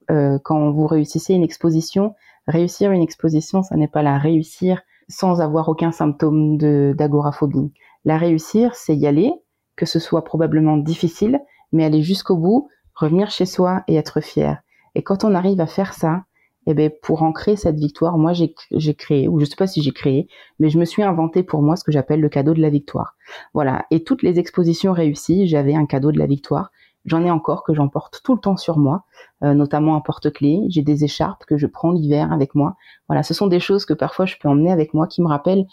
quand 0.08 0.70
vous 0.70 0.86
réussissez 0.86 1.32
une 1.32 1.42
exposition, 1.42 2.14
réussir 2.46 2.92
une 2.92 3.02
exposition, 3.02 3.62
ça 3.62 3.74
n'est 3.76 3.88
pas 3.88 4.02
la 4.02 4.18
réussir 4.18 4.82
sans 5.08 5.40
avoir 5.40 5.70
aucun 5.70 5.92
symptôme 5.92 6.58
d'agoraphobie. 6.94 7.72
La 8.04 8.18
réussir, 8.18 8.74
c'est 8.74 8.96
y 8.96 9.06
aller, 9.06 9.32
que 9.76 9.86
ce 9.86 9.98
soit 9.98 10.24
probablement 10.24 10.76
difficile, 10.76 11.40
mais 11.72 11.86
aller 11.86 12.02
jusqu'au 12.02 12.36
bout, 12.36 12.68
revenir 12.94 13.30
chez 13.30 13.46
soi 13.46 13.82
et 13.88 13.96
être 13.96 14.20
fier. 14.20 14.62
Et 14.94 15.02
quand 15.02 15.24
on 15.24 15.34
arrive 15.34 15.60
à 15.60 15.66
faire 15.66 15.94
ça, 15.94 16.24
eh 16.66 16.74
ben 16.74 16.90
pour 17.02 17.22
ancrer 17.22 17.56
cette 17.56 17.78
victoire, 17.78 18.18
moi 18.18 18.32
j'ai 18.32 18.94
créé, 18.94 19.28
ou 19.28 19.38
je 19.40 19.44
sais 19.44 19.56
pas 19.56 19.66
si 19.66 19.82
j'ai 19.82 19.92
créé, 19.92 20.28
mais 20.58 20.70
je 20.70 20.78
me 20.78 20.84
suis 20.84 21.02
inventé 21.02 21.42
pour 21.42 21.62
moi 21.62 21.76
ce 21.76 21.84
que 21.84 21.92
j'appelle 21.92 22.20
le 22.20 22.28
cadeau 22.28 22.54
de 22.54 22.60
la 22.60 22.70
victoire. 22.70 23.16
Voilà. 23.52 23.84
Et 23.90 24.04
toutes 24.04 24.22
les 24.22 24.38
expositions 24.38 24.92
réussies, 24.92 25.46
j'avais 25.46 25.74
un 25.74 25.86
cadeau 25.86 26.12
de 26.12 26.18
la 26.18 26.26
victoire. 26.26 26.70
J'en 27.04 27.22
ai 27.22 27.30
encore 27.30 27.64
que 27.64 27.74
j'emporte 27.74 28.22
tout 28.24 28.34
le 28.34 28.40
temps 28.40 28.56
sur 28.56 28.78
moi, 28.78 29.04
euh, 29.42 29.52
notamment 29.52 29.94
un 29.94 30.00
porte-clés. 30.00 30.62
J'ai 30.70 30.80
des 30.80 31.04
écharpes 31.04 31.44
que 31.44 31.58
je 31.58 31.66
prends 31.66 31.92
l'hiver 31.92 32.32
avec 32.32 32.54
moi. 32.54 32.76
Voilà, 33.08 33.22
ce 33.22 33.34
sont 33.34 33.46
des 33.46 33.60
choses 33.60 33.84
que 33.84 33.92
parfois 33.92 34.24
je 34.24 34.36
peux 34.40 34.48
emmener 34.48 34.72
avec 34.72 34.94
moi 34.94 35.06
qui 35.06 35.20
me 35.20 35.28
rappellent 35.28 35.66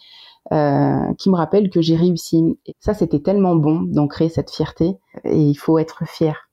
euh, 0.52 1.14
qui 1.20 1.30
me 1.30 1.36
rappelle 1.36 1.70
que 1.70 1.82
j'ai 1.82 1.96
réussi. 1.96 2.58
Et 2.66 2.76
ça, 2.80 2.94
c'était 2.94 3.20
tellement 3.20 3.56
bon 3.56 3.84
d'ancrer 3.84 4.28
cette 4.28 4.50
fierté. 4.50 4.98
Et 5.24 5.40
il 5.40 5.56
faut 5.56 5.78
être 5.78 6.04
fier 6.06 6.50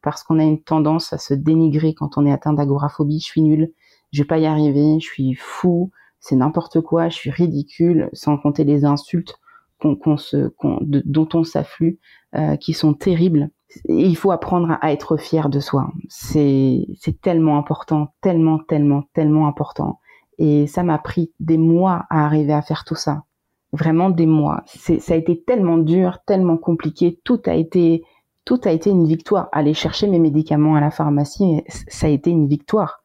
parce 0.00 0.22
qu'on 0.22 0.38
a 0.38 0.44
une 0.44 0.62
tendance 0.62 1.12
à 1.12 1.18
se 1.18 1.34
dénigrer 1.34 1.92
quand 1.92 2.16
on 2.16 2.24
est 2.24 2.32
atteint 2.32 2.52
d'agoraphobie. 2.52 3.20
Je 3.20 3.24
suis 3.24 3.42
nul, 3.42 3.72
je 4.12 4.22
vais 4.22 4.26
pas 4.26 4.38
y 4.38 4.46
arriver, 4.46 5.00
je 5.00 5.06
suis 5.06 5.34
fou, 5.34 5.90
c'est 6.20 6.36
n'importe 6.36 6.80
quoi, 6.80 7.08
je 7.08 7.16
suis 7.16 7.30
ridicule, 7.30 8.08
sans 8.12 8.38
compter 8.38 8.64
les 8.64 8.84
insultes 8.84 9.38
qu'on, 9.78 10.16
se, 10.16 10.52
dont 10.62 11.28
on 11.34 11.42
s'afflue, 11.42 11.98
euh, 12.36 12.56
qui 12.56 12.72
sont 12.72 12.94
terribles. 12.94 13.50
Il 13.86 14.16
faut 14.16 14.30
apprendre 14.30 14.78
à, 14.80 14.92
être 14.92 15.16
fier 15.16 15.48
de 15.48 15.58
soi. 15.58 15.90
C'est, 16.08 16.86
c'est 17.00 17.20
tellement 17.20 17.58
important, 17.58 18.14
tellement, 18.20 18.58
tellement, 18.58 19.02
tellement 19.14 19.48
important. 19.48 19.98
Et 20.38 20.66
ça 20.68 20.84
m'a 20.84 20.98
pris 20.98 21.32
des 21.40 21.58
mois 21.58 22.04
à 22.10 22.24
arriver 22.24 22.52
à 22.52 22.62
faire 22.62 22.84
tout 22.84 22.94
ça 22.94 23.24
vraiment 23.72 24.10
des 24.10 24.26
mois. 24.26 24.62
C'est, 24.66 25.00
ça 25.00 25.14
a 25.14 25.16
été 25.16 25.42
tellement 25.42 25.78
dur, 25.78 26.18
tellement 26.26 26.56
compliqué. 26.56 27.20
Tout 27.24 27.40
a 27.46 27.54
été, 27.54 28.04
tout 28.44 28.60
a 28.64 28.70
été 28.70 28.90
une 28.90 29.06
victoire. 29.06 29.48
Aller 29.52 29.74
chercher 29.74 30.06
mes 30.06 30.18
médicaments 30.18 30.76
à 30.76 30.80
la 30.80 30.90
pharmacie, 30.90 31.62
ça 31.68 32.06
a 32.06 32.10
été 32.10 32.30
une 32.30 32.48
victoire. 32.48 33.01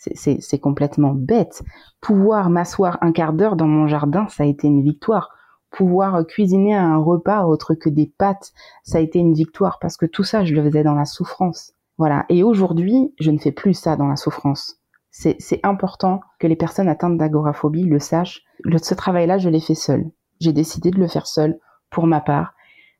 C'est, 0.00 0.58
complètement 0.58 1.12
bête. 1.12 1.62
Pouvoir 2.00 2.48
m'asseoir 2.48 2.96
un 3.02 3.12
quart 3.12 3.34
d'heure 3.34 3.56
dans 3.56 3.66
mon 3.66 3.86
jardin, 3.86 4.26
ça 4.28 4.44
a 4.44 4.46
été 4.46 4.66
une 4.66 4.82
victoire. 4.82 5.30
pouvoir 5.70 6.26
cuisiner 6.26 6.74
un 6.74 6.96
repas 6.96 7.44
autre 7.44 7.74
que 7.74 7.88
des 7.88 8.12
pâtes, 8.18 8.52
ça 8.82 8.98
a 8.98 9.00
été 9.00 9.20
une 9.20 9.34
victoire 9.34 9.78
parce 9.78 9.96
que 9.96 10.06
tout 10.06 10.24
ça, 10.24 10.44
je 10.44 10.54
le 10.54 10.64
faisais 10.64 10.82
dans 10.82 10.94
la 10.94 11.04
souffrance. 11.04 11.74
Voilà. 11.96 12.24
Et 12.30 12.42
aujourd'hui, 12.42 13.14
je 13.20 13.30
ne 13.30 13.38
fais 13.38 13.52
plus 13.52 13.74
ça 13.74 13.94
dans 13.94 14.08
la 14.08 14.16
souffrance. 14.16 14.80
C'est 15.10 15.60
important 15.64 16.20
que 16.38 16.46
les 16.46 16.56
personnes 16.56 16.88
atteintes 16.88 17.18
d'agoraphobie 17.18 17.84
le 17.84 17.98
sachent. 17.98 18.42
ce 18.64 18.94
travail-là, 18.94 19.38
je 19.38 19.50
l'ai 19.50 19.60
fait 19.60 19.74
seul. 19.74 20.10
J'ai 20.40 20.52
décidé 20.52 20.90
de 20.90 20.98
le 20.98 21.08
faire 21.08 21.26
seul 21.26 21.58
pour 21.90 22.06
ma 22.06 22.20
part. 22.20 22.54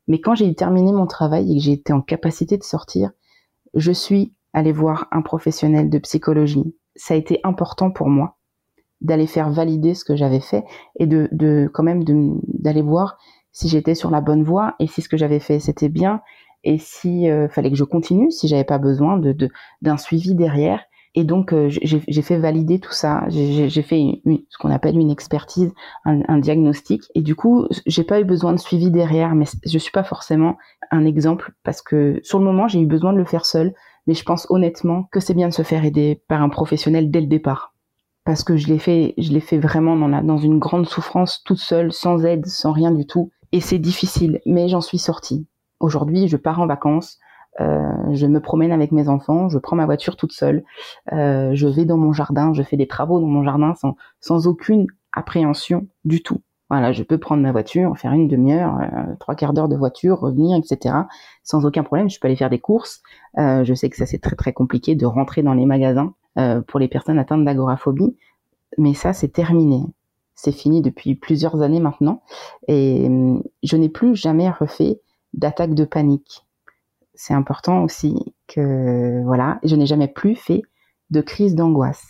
Mais 0.07 0.21
quand 0.21 0.35
j'ai 0.35 0.53
terminé 0.53 0.91
mon 0.91 1.07
travail 1.07 1.51
et 1.51 1.55
que 1.57 1.63
j'ai 1.63 1.71
été 1.73 1.93
en 1.93 2.01
capacité 2.01 2.57
de 2.57 2.63
sortir, 2.63 3.11
je 3.73 3.91
suis 3.91 4.35
allée 4.53 4.71
voir 4.71 5.07
un 5.11 5.21
professionnel 5.21 5.89
de 5.89 5.97
psychologie. 5.97 6.75
Ça 6.95 7.13
a 7.13 7.17
été 7.17 7.39
important 7.43 7.91
pour 7.91 8.09
moi 8.09 8.37
d'aller 9.01 9.27
faire 9.27 9.49
valider 9.49 9.93
ce 9.93 10.05
que 10.05 10.15
j'avais 10.15 10.39
fait 10.39 10.63
et 10.99 11.07
de, 11.07 11.27
de 11.31 11.69
quand 11.73 11.83
même 11.83 12.03
d'aller 12.47 12.83
voir 12.83 13.17
si 13.51 13.67
j'étais 13.67 13.95
sur 13.95 14.11
la 14.11 14.21
bonne 14.21 14.43
voie 14.43 14.75
et 14.79 14.87
si 14.87 15.01
ce 15.01 15.09
que 15.09 15.17
j'avais 15.17 15.39
fait 15.39 15.59
c'était 15.59 15.89
bien 15.89 16.21
et 16.63 16.77
si 16.77 17.29
euh, 17.29 17.49
fallait 17.49 17.71
que 17.71 17.75
je 17.75 17.83
continue 17.83 18.31
si 18.31 18.47
j'avais 18.47 18.63
pas 18.63 18.77
besoin 18.77 19.17
de 19.17 19.35
d'un 19.81 19.97
suivi 19.97 20.35
derrière. 20.35 20.81
Et 21.13 21.25
donc 21.25 21.51
euh, 21.51 21.67
j'ai 21.67 22.21
fait 22.21 22.37
valider 22.37 22.79
tout 22.79 22.93
ça. 22.93 23.25
J'ai 23.27 23.81
fait 23.81 24.21
ce 24.25 24.57
qu'on 24.57 24.71
appelle 24.71 24.97
une 24.97 25.11
expertise 25.11 25.73
un, 26.05 26.21
un, 26.29 26.37
diagnostic. 26.37 27.03
Et 27.15 27.21
du 27.21 27.35
coup 27.35 27.67
j'ai 27.85 28.05
pas 28.05 28.21
eu 28.21 28.23
besoin 28.23 28.53
de 28.53 28.59
suivi 28.59 28.91
derrière 28.91 29.35
mais 29.35 29.45
je 29.65 29.77
suis 29.77 29.91
pas 29.91 30.05
forcément 30.05 30.57
un 30.89 31.03
exemple 31.03 31.51
parce 31.63 31.81
que 31.81 32.21
sur 32.23 32.39
le 32.39 32.45
moment 32.45 32.69
j'ai 32.69 32.79
eu 32.79 32.85
besoin 32.85 33.11
de 33.11 33.17
le 33.17 33.25
faire 33.25 33.45
seul 33.45 33.73
mais 34.07 34.13
je 34.13 34.23
pense 34.23 34.47
honnêtement 34.49 35.07
que 35.11 35.19
c'est 35.19 35.33
bien 35.33 35.49
de 35.49 35.53
se 35.53 35.63
faire 35.63 35.85
aider 35.85 36.21
par 36.27 36.41
un 36.41 36.49
professionnel 36.49 37.11
dès 37.11 37.21
le 37.21 37.27
départ 37.27 37.71
parce 38.23 38.43
que 38.43 38.55
je 38.55 38.67
l'ai 38.67 38.79
fait, 38.79 39.13
je 39.17 39.31
l'ai 39.31 39.39
fait 39.39 39.57
vraiment 39.57 39.95
dans, 39.95 40.07
la, 40.07 40.21
dans 40.21 40.37
une 40.37 40.59
grande 40.59 40.87
souffrance, 40.87 41.43
toute 41.43 41.59
seule, 41.59 41.91
sans 41.91 42.23
aide, 42.23 42.45
sans 42.45 42.71
rien 42.71 42.91
du 42.91 43.05
tout. 43.05 43.31
Et 43.51 43.59
c'est 43.59 43.79
difficile, 43.79 44.41
mais 44.45 44.67
j'en 44.67 44.81
suis 44.81 44.99
sortie. 44.99 45.47
Aujourd'hui, 45.79 46.27
je 46.27 46.37
pars 46.37 46.59
en 46.59 46.67
vacances, 46.67 47.19
euh, 47.59 47.91
je 48.11 48.27
me 48.27 48.39
promène 48.39 48.71
avec 48.71 48.91
mes 48.91 49.09
enfants, 49.09 49.49
je 49.49 49.57
prends 49.57 49.75
ma 49.75 49.85
voiture 49.85 50.15
toute 50.15 50.31
seule, 50.31 50.63
euh, 51.11 51.51
je 51.53 51.67
vais 51.67 51.85
dans 51.85 51.97
mon 51.97 52.13
jardin, 52.13 52.53
je 52.53 52.63
fais 52.63 52.77
des 52.77 52.87
travaux 52.87 53.19
dans 53.19 53.27
mon 53.27 53.43
jardin 53.43 53.73
sans, 53.75 53.95
sans 54.19 54.47
aucune 54.47 54.87
appréhension 55.11 55.87
du 56.05 56.21
tout. 56.21 56.41
Voilà, 56.71 56.93
je 56.93 57.03
peux 57.03 57.17
prendre 57.17 57.43
ma 57.43 57.51
voiture, 57.51 57.97
faire 57.97 58.13
une 58.13 58.29
demi-heure, 58.29 58.79
euh, 58.79 59.13
trois 59.19 59.35
quarts 59.35 59.51
d'heure 59.51 59.67
de 59.67 59.75
voiture, 59.75 60.21
revenir, 60.21 60.57
etc. 60.57 60.95
Sans 61.43 61.65
aucun 61.65 61.83
problème. 61.83 62.09
Je 62.09 62.17
peux 62.17 62.29
aller 62.29 62.37
faire 62.37 62.49
des 62.49 62.61
courses. 62.61 63.01
Euh, 63.37 63.65
je 63.65 63.73
sais 63.73 63.89
que 63.89 63.97
ça 63.97 64.05
c'est 64.05 64.19
très 64.19 64.37
très 64.37 64.53
compliqué 64.53 64.95
de 64.95 65.05
rentrer 65.05 65.43
dans 65.43 65.53
les 65.53 65.65
magasins 65.65 66.13
euh, 66.37 66.61
pour 66.61 66.79
les 66.79 66.87
personnes 66.87 67.19
atteintes 67.19 67.43
d'agoraphobie. 67.43 68.15
Mais 68.77 68.93
ça, 68.93 69.11
c'est 69.11 69.27
terminé. 69.27 69.83
C'est 70.33 70.53
fini 70.53 70.81
depuis 70.81 71.15
plusieurs 71.15 71.61
années 71.61 71.81
maintenant. 71.81 72.23
Et 72.69 73.03
hum, 73.05 73.43
je 73.63 73.75
n'ai 73.75 73.89
plus 73.89 74.15
jamais 74.15 74.49
refait 74.49 75.01
d'attaque 75.33 75.73
de 75.73 75.83
panique. 75.83 76.47
C'est 77.15 77.33
important 77.33 77.83
aussi 77.83 78.33
que, 78.47 79.21
voilà, 79.25 79.59
je 79.65 79.75
n'ai 79.75 79.87
jamais 79.87 80.07
plus 80.07 80.35
fait 80.35 80.61
de 81.09 81.19
crise 81.19 81.53
d'angoisse. 81.53 82.07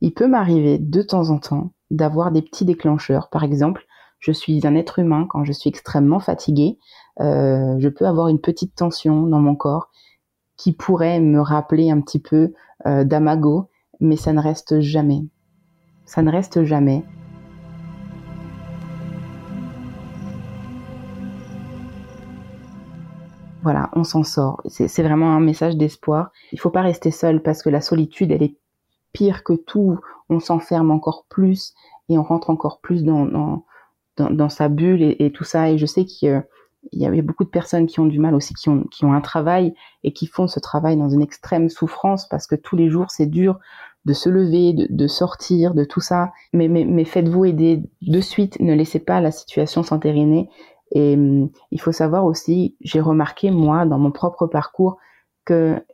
Il 0.00 0.14
peut 0.14 0.28
m'arriver 0.28 0.78
de 0.78 1.02
temps 1.02 1.30
en 1.30 1.40
temps 1.40 1.72
d'avoir 1.90 2.30
des 2.30 2.42
petits 2.42 2.64
déclencheurs. 2.64 3.28
Par 3.30 3.44
exemple, 3.44 3.86
je 4.18 4.32
suis 4.32 4.66
un 4.66 4.74
être 4.74 4.98
humain 4.98 5.26
quand 5.28 5.44
je 5.44 5.52
suis 5.52 5.68
extrêmement 5.68 6.20
fatiguée. 6.20 6.78
Euh, 7.20 7.76
je 7.78 7.88
peux 7.88 8.06
avoir 8.06 8.28
une 8.28 8.40
petite 8.40 8.74
tension 8.74 9.26
dans 9.26 9.40
mon 9.40 9.56
corps 9.56 9.90
qui 10.56 10.72
pourrait 10.72 11.20
me 11.20 11.40
rappeler 11.40 11.90
un 11.90 12.00
petit 12.00 12.20
peu 12.20 12.52
euh, 12.86 13.04
d'Amago, 13.04 13.70
mais 13.98 14.16
ça 14.16 14.32
ne 14.32 14.40
reste 14.40 14.80
jamais. 14.80 15.24
Ça 16.04 16.22
ne 16.22 16.30
reste 16.30 16.64
jamais. 16.64 17.02
Voilà, 23.62 23.90
on 23.92 24.04
s'en 24.04 24.22
sort. 24.22 24.62
C'est 24.68 25.02
vraiment 25.02 25.34
un 25.34 25.40
message 25.40 25.76
d'espoir. 25.76 26.30
Il 26.52 26.58
faut 26.58 26.70
pas 26.70 26.80
rester 26.80 27.10
seul 27.10 27.42
parce 27.42 27.62
que 27.62 27.68
la 27.68 27.82
solitude, 27.82 28.32
elle 28.32 28.42
est 28.42 28.56
pire 29.12 29.44
que 29.44 29.52
tout. 29.52 29.98
On 30.28 30.40
s'enferme 30.40 30.90
encore 30.90 31.26
plus 31.28 31.74
et 32.08 32.18
on 32.18 32.22
rentre 32.22 32.50
encore 32.50 32.80
plus 32.80 33.04
dans, 33.04 33.62
dans, 34.16 34.48
sa 34.48 34.68
bulle 34.68 35.02
et, 35.02 35.32
tout 35.32 35.44
ça. 35.44 35.70
Et 35.70 35.78
je 35.78 35.86
sais 35.86 36.04
que 36.04 36.42
il 36.92 37.02
y 37.02 37.04
avait 37.04 37.20
beaucoup 37.20 37.44
de 37.44 37.50
personnes 37.50 37.86
qui 37.86 38.00
ont 38.00 38.06
du 38.06 38.18
mal 38.18 38.34
aussi, 38.34 38.54
qui 38.54 38.70
ont, 38.70 38.84
qui 38.84 39.04
ont 39.04 39.12
un 39.12 39.20
travail 39.20 39.74
et 40.02 40.14
qui 40.14 40.26
font 40.26 40.48
ce 40.48 40.60
travail 40.60 40.96
dans 40.96 41.10
une 41.10 41.20
extrême 41.20 41.68
souffrance 41.68 42.26
parce 42.26 42.46
que 42.46 42.54
tous 42.54 42.74
les 42.74 42.88
jours 42.88 43.10
c'est 43.10 43.26
dur 43.26 43.58
de 44.06 44.14
se 44.14 44.30
lever, 44.30 44.72
de, 44.72 45.06
sortir, 45.06 45.74
de 45.74 45.84
tout 45.84 46.00
ça. 46.00 46.32
Mais 46.54 47.04
faites-vous 47.04 47.44
aider 47.44 47.82
de 48.00 48.20
suite, 48.20 48.58
ne 48.60 48.74
laissez 48.74 48.98
pas 48.98 49.20
la 49.20 49.30
situation 49.30 49.82
s'entériner. 49.82 50.48
Et 50.92 51.14
hum, 51.14 51.50
il 51.70 51.80
faut 51.80 51.92
savoir 51.92 52.24
aussi, 52.24 52.76
j'ai 52.80 53.00
remarqué 53.00 53.50
moi 53.50 53.86
dans 53.86 53.98
mon 53.98 54.10
propre 54.10 54.46
parcours 54.46 54.96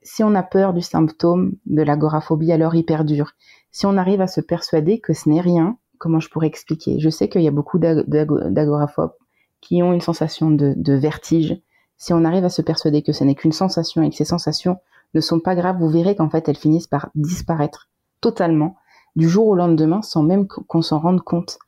si 0.02 0.22
on 0.22 0.34
a 0.34 0.42
peur 0.42 0.72
du 0.72 0.82
symptôme 0.82 1.54
de 1.66 1.82
l'agoraphobie, 1.82 2.52
alors 2.52 2.74
il 2.74 2.84
perdure. 2.84 3.32
Si 3.70 3.86
on 3.86 3.96
arrive 3.96 4.20
à 4.20 4.26
se 4.26 4.40
persuader 4.40 5.00
que 5.00 5.12
ce 5.12 5.28
n'est 5.28 5.40
rien, 5.40 5.78
comment 5.98 6.20
je 6.20 6.28
pourrais 6.28 6.46
expliquer? 6.46 6.98
Je 6.98 7.10
sais 7.10 7.28
qu'il 7.28 7.42
y 7.42 7.48
a 7.48 7.52
beaucoup 7.52 7.78
d'agoraphobes 7.78 9.12
qui 9.60 9.82
ont 9.82 9.92
une 9.92 10.00
sensation 10.00 10.50
de, 10.50 10.92
vertige, 10.94 11.60
si 11.96 12.12
on 12.12 12.24
arrive 12.24 12.44
à 12.44 12.50
se 12.50 12.62
persuader 12.62 13.02
que 13.02 13.12
ce 13.12 13.24
n'est 13.24 13.34
qu'une 13.34 13.52
sensation 13.52 14.02
et 14.02 14.10
que 14.10 14.16
ces 14.16 14.24
sensations 14.24 14.78
ne 15.14 15.20
sont 15.20 15.40
pas 15.40 15.54
graves, 15.54 15.78
vous 15.78 15.88
verrez 15.88 16.14
qu'en 16.14 16.28
fait 16.28 16.48
elles 16.48 16.56
finissent 16.56 16.86
par 16.86 17.10
disparaître 17.14 17.88
totalement 18.20 18.76
du 19.16 19.28
jour 19.28 19.48
au 19.48 19.54
lendemain 19.54 20.02
sans 20.02 20.22
même 20.22 20.46
qu'on 20.46 20.82
s'en 20.82 21.00
rende 21.00 21.22
compte. 21.22 21.58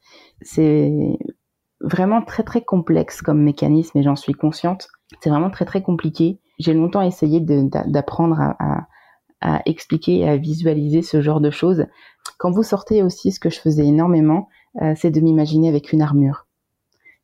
C'est 0.43 1.19
vraiment 1.81 2.23
très 2.23 2.43
très 2.43 2.63
complexe 2.63 3.23
comme 3.23 3.43
mécanisme 3.43 3.97
et 3.99 4.03
j'en 4.03 4.17
suis 4.17 4.35
consciente. 4.35 4.89
C'est 5.23 5.31
vraiment 5.31 5.51
très 5.51 5.65
très 5.65 5.83
compliqué. 5.83 6.39
J'ai 6.59 6.75
longtemps 6.75 7.03
essayé 7.03 7.41
d'apprendre 7.41 8.41
à, 8.41 8.87
à, 9.41 9.63
expliquer 9.67 10.19
et 10.19 10.29
à 10.29 10.37
visualiser 10.37 11.03
ce 11.03 11.21
genre 11.21 11.41
de 11.41 11.51
choses. 11.51 11.87
Quand 12.39 12.51
vous 12.51 12.63
sortez 12.63 13.03
aussi, 13.03 13.33
ce 13.33 13.41
que 13.41 13.51
je 13.51 13.61
faisais 13.61 13.87
énormément, 13.87 14.49
euh, 14.83 14.95
c'est 14.97 15.11
de 15.11 15.21
m'imaginer 15.21 15.69
avec 15.69 15.93
une 15.93 16.03
armure. 16.03 16.47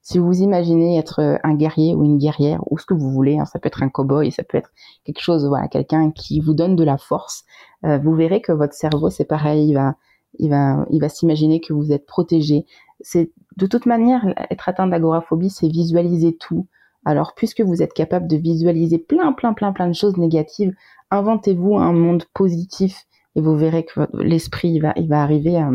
Si 0.03 0.19
vous 0.19 0.43
imaginez 0.43 0.99
être 0.99 1.21
euh, 1.21 1.37
un 1.45 1.55
guerrier 1.55 1.95
ou 1.95 2.05
une 2.05 2.19
guerrière 2.19 2.61
ou 2.71 2.79
ce 2.79 2.87
que 2.87 2.95
vous 2.95 3.11
voulez, 3.11 3.39
hein, 3.39 3.47
ça 3.47 3.59
peut 3.59 3.69
être 3.69 3.83
un 3.83 3.89
cow-boy, 3.89 4.31
ça 4.31 4.45
peut 4.45 4.59
être 4.59 4.71
quelque 5.05 5.21
chose, 5.21 5.47
voilà, 5.47 5.67
quelqu'un 5.69 6.11
qui 6.11 6.41
vous 6.41 6.55
donne 6.55 6.77
de 6.77 6.85
la 6.85 6.99
force, 6.99 7.45
euh, 7.85 7.99
vous 7.99 8.15
verrez 8.15 8.41
que 8.41 8.53
votre 8.53 8.75
cerveau, 8.75 9.11
c'est 9.11 9.25
pareil, 9.25 9.69
il 9.69 9.75
va, 9.75 9.97
il 10.39 10.51
va, 10.51 10.85
il 10.91 11.01
va 11.01 11.09
s'imaginer 11.09 11.61
que 11.61 11.73
vous 11.73 11.91
êtes 11.91 12.07
protégé. 12.07 12.67
C'est 13.01 13.33
de 13.57 13.67
toute 13.67 13.87
manière, 13.87 14.27
être 14.51 14.69
atteint 14.69 14.87
d'agoraphobie, 14.87 15.51
c'est 15.51 15.69
visualiser 15.69 16.37
tout. 16.37 16.67
Alors, 17.05 17.35
puisque 17.35 17.61
vous 17.61 17.83
êtes 17.83 17.93
capable 17.93 18.29
de 18.29 18.37
visualiser 18.37 18.99
plein, 18.99 19.33
plein, 19.33 19.53
plein, 19.53 19.73
plein 19.73 19.89
de 19.89 19.95
choses 19.95 20.17
négatives, 20.17 20.75
inventez-vous 21.11 21.77
un 21.77 21.93
monde 21.93 22.25
positif 22.35 23.05
et 23.37 23.41
vous 23.41 23.57
verrez 23.57 23.85
que 23.85 24.09
l'esprit, 24.15 24.79
va, 24.79 24.93
il 24.97 25.09
va 25.09 25.23
arriver 25.23 25.57
à, 25.57 25.71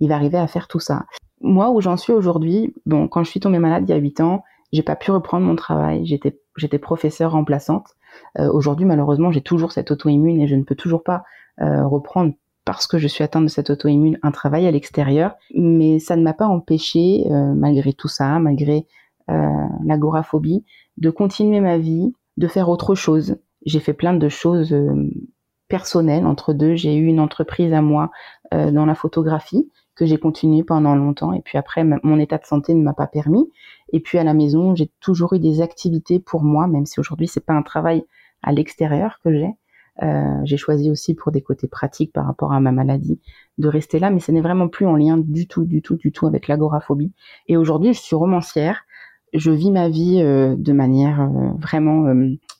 il 0.00 0.08
va 0.08 0.16
arriver 0.16 0.38
à 0.38 0.46
faire 0.46 0.68
tout 0.68 0.80
ça 0.80 1.04
moi, 1.42 1.70
où 1.70 1.80
j'en 1.80 1.96
suis 1.96 2.12
aujourd'hui, 2.12 2.72
bon, 2.86 3.08
quand 3.08 3.24
je 3.24 3.30
suis 3.30 3.40
tombée 3.40 3.58
malade 3.58 3.84
il 3.86 3.90
y 3.90 3.94
a 3.94 3.96
8 3.96 4.20
ans, 4.20 4.44
j'ai 4.72 4.82
pas 4.82 4.96
pu 4.96 5.10
reprendre 5.10 5.44
mon 5.44 5.56
travail. 5.56 6.06
J'étais, 6.06 6.38
j'étais 6.56 6.78
professeure 6.78 7.32
remplaçante. 7.32 7.88
Euh, 8.38 8.50
aujourd'hui, 8.50 8.86
malheureusement, 8.86 9.30
j'ai 9.30 9.42
toujours 9.42 9.72
cette 9.72 9.90
auto-immune 9.90 10.40
et 10.40 10.46
je 10.46 10.54
ne 10.54 10.62
peux 10.62 10.74
toujours 10.74 11.02
pas 11.02 11.24
euh, 11.60 11.86
reprendre 11.86 12.32
parce 12.64 12.86
que 12.86 12.96
je 12.96 13.08
suis 13.08 13.24
atteinte 13.24 13.44
de 13.44 13.50
cette 13.50 13.70
auto-immune 13.70 14.18
un 14.22 14.30
travail 14.30 14.66
à 14.66 14.70
l'extérieur. 14.70 15.34
Mais 15.54 15.98
ça 15.98 16.16
ne 16.16 16.22
m'a 16.22 16.32
pas 16.32 16.46
empêché, 16.46 17.26
euh, 17.30 17.52
malgré 17.54 17.92
tout 17.92 18.08
ça, 18.08 18.38
malgré 18.38 18.86
l'agoraphobie, 19.84 20.64
de 20.98 21.10
continuer 21.10 21.60
ma 21.60 21.78
vie, 21.78 22.12
de 22.36 22.46
faire 22.46 22.68
autre 22.68 22.94
chose. 22.94 23.36
J'ai 23.64 23.80
fait 23.80 23.92
plein 23.92 24.14
de 24.14 24.28
choses 24.28 24.74
personnelles 25.68 26.26
entre 26.26 26.52
deux. 26.52 26.74
J'ai 26.74 26.96
eu 26.96 27.06
une 27.06 27.20
entreprise 27.20 27.72
à 27.72 27.82
moi 27.82 28.10
dans 28.52 28.86
la 28.86 28.94
photographie 28.94 29.70
que 29.94 30.06
j'ai 30.06 30.18
continué 30.18 30.64
pendant 30.64 30.94
longtemps. 30.94 31.32
Et 31.32 31.40
puis 31.40 31.58
après, 31.58 31.84
mon 31.84 32.18
état 32.18 32.38
de 32.38 32.44
santé 32.44 32.74
ne 32.74 32.82
m'a 32.82 32.94
pas 32.94 33.06
permis. 33.06 33.50
Et 33.92 34.00
puis 34.00 34.18
à 34.18 34.24
la 34.24 34.34
maison, 34.34 34.74
j'ai 34.74 34.90
toujours 35.00 35.34
eu 35.34 35.38
des 35.38 35.60
activités 35.60 36.18
pour 36.18 36.42
moi, 36.42 36.66
même 36.66 36.86
si 36.86 37.00
aujourd'hui 37.00 37.28
c'est 37.28 37.44
pas 37.44 37.52
un 37.52 37.62
travail 37.62 38.04
à 38.42 38.52
l'extérieur 38.52 39.20
que 39.22 39.32
j'ai. 39.32 39.50
Euh, 40.02 40.40
j'ai 40.44 40.56
choisi 40.56 40.90
aussi 40.90 41.14
pour 41.14 41.32
des 41.32 41.42
côtés 41.42 41.68
pratiques 41.68 42.12
par 42.14 42.24
rapport 42.24 42.52
à 42.52 42.60
ma 42.60 42.72
maladie 42.72 43.20
de 43.58 43.68
rester 43.68 43.98
là, 43.98 44.10
mais 44.10 44.20
ce 44.20 44.32
n'est 44.32 44.40
vraiment 44.40 44.68
plus 44.68 44.86
en 44.86 44.96
lien 44.96 45.18
du 45.18 45.46
tout, 45.46 45.64
du 45.64 45.82
tout, 45.82 45.96
du 45.96 46.12
tout 46.12 46.26
avec 46.26 46.48
l'agoraphobie. 46.48 47.12
Et 47.46 47.58
aujourd'hui, 47.58 47.92
je 47.92 48.00
suis 48.00 48.16
romancière. 48.16 48.84
Je 49.32 49.50
vis 49.50 49.70
ma 49.70 49.88
vie 49.88 50.20
euh, 50.20 50.56
de 50.56 50.72
manière 50.72 51.22
euh, 51.22 51.52
vraiment 51.58 52.12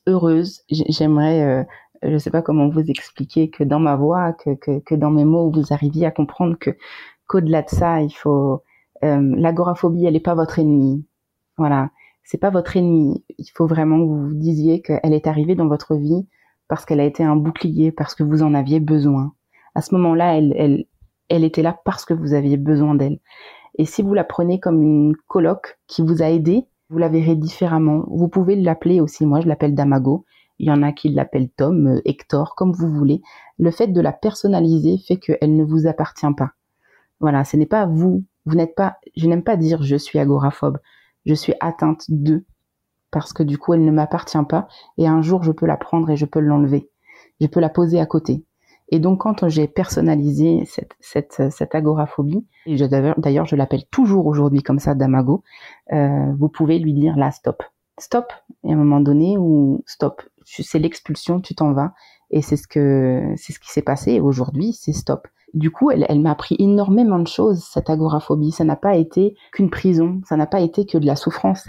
heureuse. 0.07 0.63
J'aimerais 0.71 1.67
je 2.03 2.09
ne 2.09 2.19
sais 2.19 2.31
pas 2.31 2.43
comment 2.43 2.69
vous 2.69 2.91
expliquer 2.91 3.49
que 3.49 3.65
dans 3.65 3.79
ma 3.79 3.97
voix, 3.97 4.33
que, 4.33 4.55
que, 4.55 4.81
que, 4.81 4.95
dans 4.95 5.11
mes 5.11 5.25
mots, 5.25 5.51
vous 5.51 5.73
arriviez 5.73 6.07
à 6.07 6.11
comprendre 6.11 6.57
que 6.59 6.71
qu'au-delà 7.29 7.63
de 7.63 7.69
ça, 7.69 8.03
il 8.03 8.11
faut 8.11 8.63
euh, 9.05 9.35
l'agoraphobie, 9.37 10.05
elle 10.05 10.15
n'est 10.15 10.21
pas 10.21 10.35
votre 10.35 10.59
ennemi. 10.59 11.07
Voilà, 11.59 11.91
c'est 12.25 12.39
pas 12.39 12.51
votre 12.51 12.77
ennemi. 12.77 13.25
Il 13.39 13.51
faut 13.55 13.67
vraiment 13.67 13.99
que 13.99 14.05
vous 14.05 14.29
vous 14.29 14.35
disiez 14.35 14.83
qu'elle 14.83 15.15
est 15.15 15.27
arrivée 15.27 15.55
dans 15.55 15.69
votre 15.69 15.95
vie 15.95 16.27
parce 16.69 16.85
qu'elle 16.85 17.01
a 17.01 17.05
été 17.05 17.23
un 17.23 17.37
bouclier, 17.37 17.93
parce 17.93 18.15
que 18.15 18.23
vous 18.23 18.43
en 18.43 18.55
aviez 18.55 18.81
besoin. 18.81 19.35
À 19.75 19.83
ce 19.83 19.95
moment-là, 19.95 20.37
elle, 20.37 20.55
elle, 20.57 20.85
elle 21.29 21.45
était 21.45 21.63
là 21.63 21.79
parce 21.85 22.05
que 22.05 22.15
vous 22.15 22.35
aviez 22.35 22.57
besoin 22.57 22.95
d'elle. 22.95 23.21
Et 23.77 23.85
si 23.85 24.03
vous 24.03 24.15
la 24.15 24.25
prenez 24.25 24.61
comme 24.61 24.83
une 24.83 25.17
coloc 25.29 25.79
qui 25.87 26.03
vous 26.03 26.23
a 26.23 26.31
aidé, 26.31 26.67
vous 26.91 26.99
la 26.99 27.09
verrez 27.09 27.37
différemment. 27.37 28.05
Vous 28.09 28.29
pouvez 28.29 28.57
l'appeler 28.57 29.01
aussi, 29.01 29.25
moi 29.25 29.41
je 29.41 29.49
l'appelle 29.49 29.75
Damago. 29.75 30.27
Il 30.59 30.69
y 30.69 30.71
en 30.71 30.83
a 30.83 30.93
qui 30.93 31.09
l'appellent 31.09 31.49
Tom, 31.49 31.87
euh, 31.87 32.01
Hector, 32.05 32.55
comme 32.55 32.73
vous 32.73 32.89
voulez. 32.89 33.23
Le 33.59 33.71
fait 33.71 33.89
de 33.89 34.01
la 34.01 34.13
personnaliser 34.13 34.99
fait 34.99 35.17
qu'elle 35.17 35.57
ne 35.57 35.65
vous 35.65 35.87
appartient 35.87 36.33
pas. 36.37 36.53
Voilà, 37.21 37.45
ce 37.45 37.57
n'est 37.57 37.67
pas 37.67 37.87
vous. 37.87 38.25
Vous 38.45 38.55
n'êtes 38.55 38.75
pas, 38.75 38.99
je 39.17 39.27
n'aime 39.27 39.43
pas 39.43 39.57
dire 39.57 39.83
je 39.83 39.97
suis 39.97 40.19
agoraphobe. 40.19 40.79
Je 41.25 41.35
suis 41.35 41.55
atteinte 41.61 42.05
de, 42.09 42.45
parce 43.11 43.33
que 43.33 43.43
du 43.43 43.59
coup 43.59 43.75
elle 43.75 43.85
ne 43.85 43.91
m'appartient 43.93 44.45
pas 44.49 44.69
et 44.99 45.07
un 45.07 45.23
jour 45.23 45.43
je 45.45 45.53
peux 45.53 45.67
la 45.67 45.77
prendre 45.77 46.11
et 46.11 46.17
je 46.17 46.27
peux 46.27 46.41
l'enlever. 46.41 46.91
Je 47.41 47.47
peux 47.47 47.61
la 47.61 47.69
poser 47.69 48.01
à 48.01 48.07
côté. 48.07 48.45
Et 48.93 48.99
donc, 48.99 49.23
quand 49.23 49.49
j'ai 49.49 49.69
personnalisé 49.69 50.69
cette, 51.01 51.75
agoraphobie, 51.75 52.47
et 52.67 52.77
d'ailleurs, 53.17 53.47
je 53.47 53.57
l'appelle 53.57 53.87
toujours 53.87 54.27
aujourd'hui 54.27 54.63
comme 54.63 54.79
ça, 54.79 54.95
Damago, 54.95 55.43
euh, 55.95 56.31
vous 56.39 56.51
pouvez 56.51 56.79
lui 56.79 56.93
dire 56.93 57.17
là, 57.17 57.31
stop. 57.31 57.63
Stop, 57.99 58.31
et 58.65 58.71
à 58.71 58.75
un 58.75 58.77
moment 58.77 59.01
donné, 59.01 59.39
ou 59.39 59.83
stop. 59.87 60.21
C'est 60.45 60.79
l'expulsion, 60.79 61.41
tu 61.41 61.55
t'en 61.55 61.73
vas. 61.73 61.95
Et 62.31 62.43
c'est 62.43 62.57
ce 62.57 62.69
que, 62.69 63.33
c'est 63.37 63.55
ce 63.55 63.61
qui 63.61 63.71
s'est 63.71 63.83
passé. 63.83 64.21
Aujourd'hui, 64.21 64.75
c'est 64.75 64.93
stop. 64.93 65.27
Du 65.55 65.71
coup, 65.71 65.91
elle, 65.91 66.07
elle 66.09 66.21
m'a 66.21 66.31
appris 66.31 66.57
énormément 66.59 67.19
de 67.19 67.29
choses, 67.29 67.63
cette 67.63 67.91
agoraphobie. 67.91 68.53
Ça 68.53 68.65
n'a 68.65 68.77
pas 68.77 68.97
été 68.97 69.37
qu'une 69.53 69.71
prison, 69.71 70.21
ça 70.27 70.37
n'a 70.37 70.47
pas 70.47 70.61
été 70.61 70.87
que 70.87 70.99
de 70.99 71.07
la 71.07 71.17
souffrance 71.17 71.67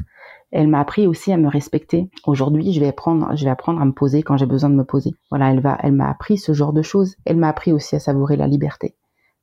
elle 0.53 0.67
m'a 0.67 0.79
appris 0.79 1.07
aussi 1.07 1.33
à 1.33 1.37
me 1.37 1.49
respecter. 1.49 2.11
Aujourd'hui, 2.27 2.73
je 2.73 2.79
vais 2.79 2.87
apprendre, 2.87 3.35
je 3.35 3.43
vais 3.43 3.49
apprendre 3.49 3.81
à 3.81 3.85
me 3.85 3.91
poser 3.91 4.21
quand 4.21 4.37
j'ai 4.37 4.45
besoin 4.45 4.69
de 4.69 4.75
me 4.75 4.85
poser. 4.85 5.15
Voilà, 5.31 5.51
elle 5.51 5.59
va, 5.59 5.77
elle 5.81 5.93
m'a 5.93 6.09
appris 6.09 6.37
ce 6.37 6.53
genre 6.53 6.73
de 6.73 6.83
choses. 6.83 7.15
Elle 7.25 7.37
m'a 7.37 7.49
appris 7.49 7.73
aussi 7.73 7.95
à 7.95 7.99
savourer 7.99 8.37
la 8.37 8.47
liberté. 8.47 8.95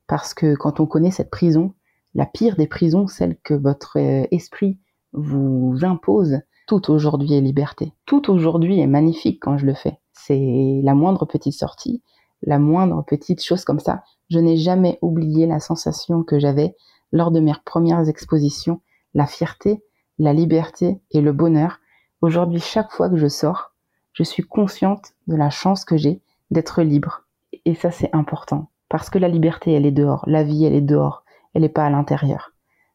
Parce 0.07 0.35
que 0.35 0.55
quand 0.55 0.79
on 0.79 0.87
connaît 0.87 1.11
cette 1.11 1.31
prison, 1.31 1.75
la 2.15 2.27
pire 2.27 2.55
des 2.55 2.69
prisons, 2.69 3.09
celle 3.09 3.37
que 3.43 3.55
votre 3.55 3.99
euh, 3.99 4.25
esprit 4.31 4.79
vous 5.13 5.77
impose, 5.83 6.39
tout 6.69 6.93
aujourd'hui 6.93 7.35
est 7.35 7.41
liberté. 7.41 7.93
Tout 8.07 8.31
aujourd'hui 8.31 8.79
est 8.79 8.87
magnifique 8.87 9.41
quand 9.43 9.59
je 9.59 9.67
le 9.67 9.75
fais. 9.75 9.99
C'est 10.13 10.81
la 10.85 10.95
moindre 10.95 11.25
petite 11.25 11.55
sortie, 11.55 12.05
la 12.43 12.61
moindre 12.61 13.05
petite 13.05 13.43
chose 13.43 13.65
comme 13.65 13.81
ça. 13.81 14.05
Je 14.31 14.39
n'ai 14.39 14.57
jamais 14.57 14.99
oublié 15.03 15.47
la 15.47 15.59
sensation 15.59 16.23
que 16.23 16.39
j'avais 16.39 16.77
lors 17.13 17.33
de 17.33 17.41
mes 17.41 17.53
premières 17.65 18.09
expositions, 18.09 18.81
la 19.13 19.27
fierté, 19.27 19.83
la 20.19 20.33
liberté 20.33 21.01
et 21.11 21.21
le 21.21 21.33
bonheur. 21.33 21.81
Aujourd'hui, 22.23 22.61
chaque 22.61 22.93
fois 22.93 23.11
que 23.11 23.17
je 23.17 23.27
sors, 23.27 23.73
je 24.13 24.23
suis 24.23 24.45
consciente 24.45 25.15
de 25.27 25.35
la 25.35 25.51
chance 25.51 25.85
que 25.85 25.97
j'ai 25.97 26.23
d'être 26.53 26.83
libre. 26.83 27.25
Et 27.65 27.75
ça, 27.75 27.91
c'est 27.91 28.15
important. 28.15 28.71
Parce 28.89 29.11
que 29.11 29.19
la 29.19 29.29
liberté, 29.29 29.73
elle 29.73 29.87
est 29.87 29.91
dehors. 29.91 30.25
La 30.27 30.45
vie, 30.45 30.65
elle 30.65 30.75
est 30.75 30.81
dehors. 30.81 31.25
Elle 31.55 31.63
n'est 31.63 31.69
pas 31.69 31.85
à 31.85 31.91
l'intérieur. 31.91 32.53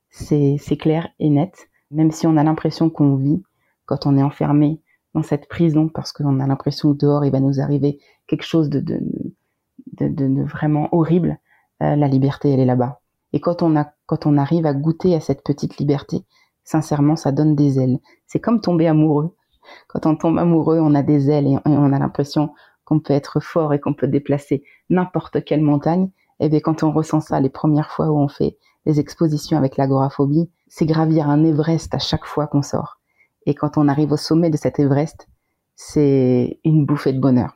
C'est, 0.10 0.58
clair 0.80 1.10
et 1.20 1.30
net. 1.30 1.70
Même 1.92 2.12
si 2.12 2.28
on 2.28 2.38
a 2.38 2.44
l'impression 2.44 2.90
qu'on 2.90 3.16
vit 3.16 3.44
quand 3.86 4.06
on 4.06 4.18
est 4.18 4.24
enfermé 4.24 4.82
dans 5.14 5.24
cette 5.24 5.50
prison, 5.50 5.90
parce 5.90 6.14
qu'on 6.14 6.40
a 6.40 6.48
l'impression 6.48 6.94
que 6.94 6.98
dehors, 6.98 7.26
il 7.26 7.32
va 7.32 7.40
nous 7.42 7.60
arriver 7.60 8.00
quelque 8.28 8.44
chose 8.44 8.70
de, 8.70 8.80
de, 8.80 9.00
de, 9.94 10.44
vraiment 10.44 10.90
horrible, 10.92 11.40
euh, 11.82 11.96
la 11.96 12.08
liberté, 12.08 12.52
elle 12.52 12.60
est 12.60 12.66
là-bas. 12.66 13.02
Et 13.34 13.40
quand 13.40 13.62
on, 13.62 13.76
a, 13.76 13.92
quand 14.06 14.26
on 14.26 14.38
arrive 14.38 14.66
à 14.66 14.74
goûter 14.74 15.16
à 15.16 15.20
cette 15.20 15.44
petite 15.44 15.78
liberté, 15.78 16.24
sincèrement, 16.64 17.16
ça 17.16 17.32
donne 17.32 17.56
des 17.56 17.80
ailes. 17.80 18.00
C'est 18.28 18.40
comme 18.40 18.62
tomber 18.62 18.88
amoureux. 18.88 19.36
Quand 19.88 20.06
on 20.06 20.16
tombe 20.16 20.38
amoureux, 20.38 20.80
on 20.80 20.96
a 20.96 21.04
des 21.04 21.30
ailes 21.30 21.48
et 21.48 21.58
on 21.66 21.92
a 21.92 22.00
l'impression 22.00 22.54
qu'on 22.86 23.00
peut 23.00 23.14
être 23.14 23.40
fort 23.40 23.74
et 23.74 23.80
qu'on 23.80 23.94
peut 23.94 24.08
déplacer 24.08 24.64
n'importe 24.90 25.44
quelle 25.44 25.62
montagne. 25.62 26.10
Et 26.40 26.50
bien, 26.50 26.60
quand 26.60 26.84
on 26.84 26.92
ressent 26.92 27.20
ça 27.20 27.40
les 27.40 27.50
premières 27.50 27.92
fois 27.92 28.10
où 28.12 28.18
on 28.18 28.28
fait 28.28 28.58
les 28.86 29.00
expositions 29.00 29.58
avec 29.58 29.78
l'agoraphobie, 29.78 30.50
c'est 30.68 30.86
gravir 30.86 31.30
un 31.30 31.44
Everest 31.44 31.94
à 31.94 32.00
chaque 32.00 32.26
fois 32.26 32.48
qu'on 32.48 32.62
sort. 32.62 33.00
Et 33.46 33.56
quand 33.56 33.78
on 33.78 33.88
arrive 33.88 34.12
au 34.12 34.18
sommet 34.18 34.50
de 34.50 34.58
cet 34.58 34.80
Everest, 34.80 35.28
c'est 35.76 36.60
une 36.64 36.86
bouffée 36.86 37.14
de 37.14 37.20
bonheur. 37.20 37.56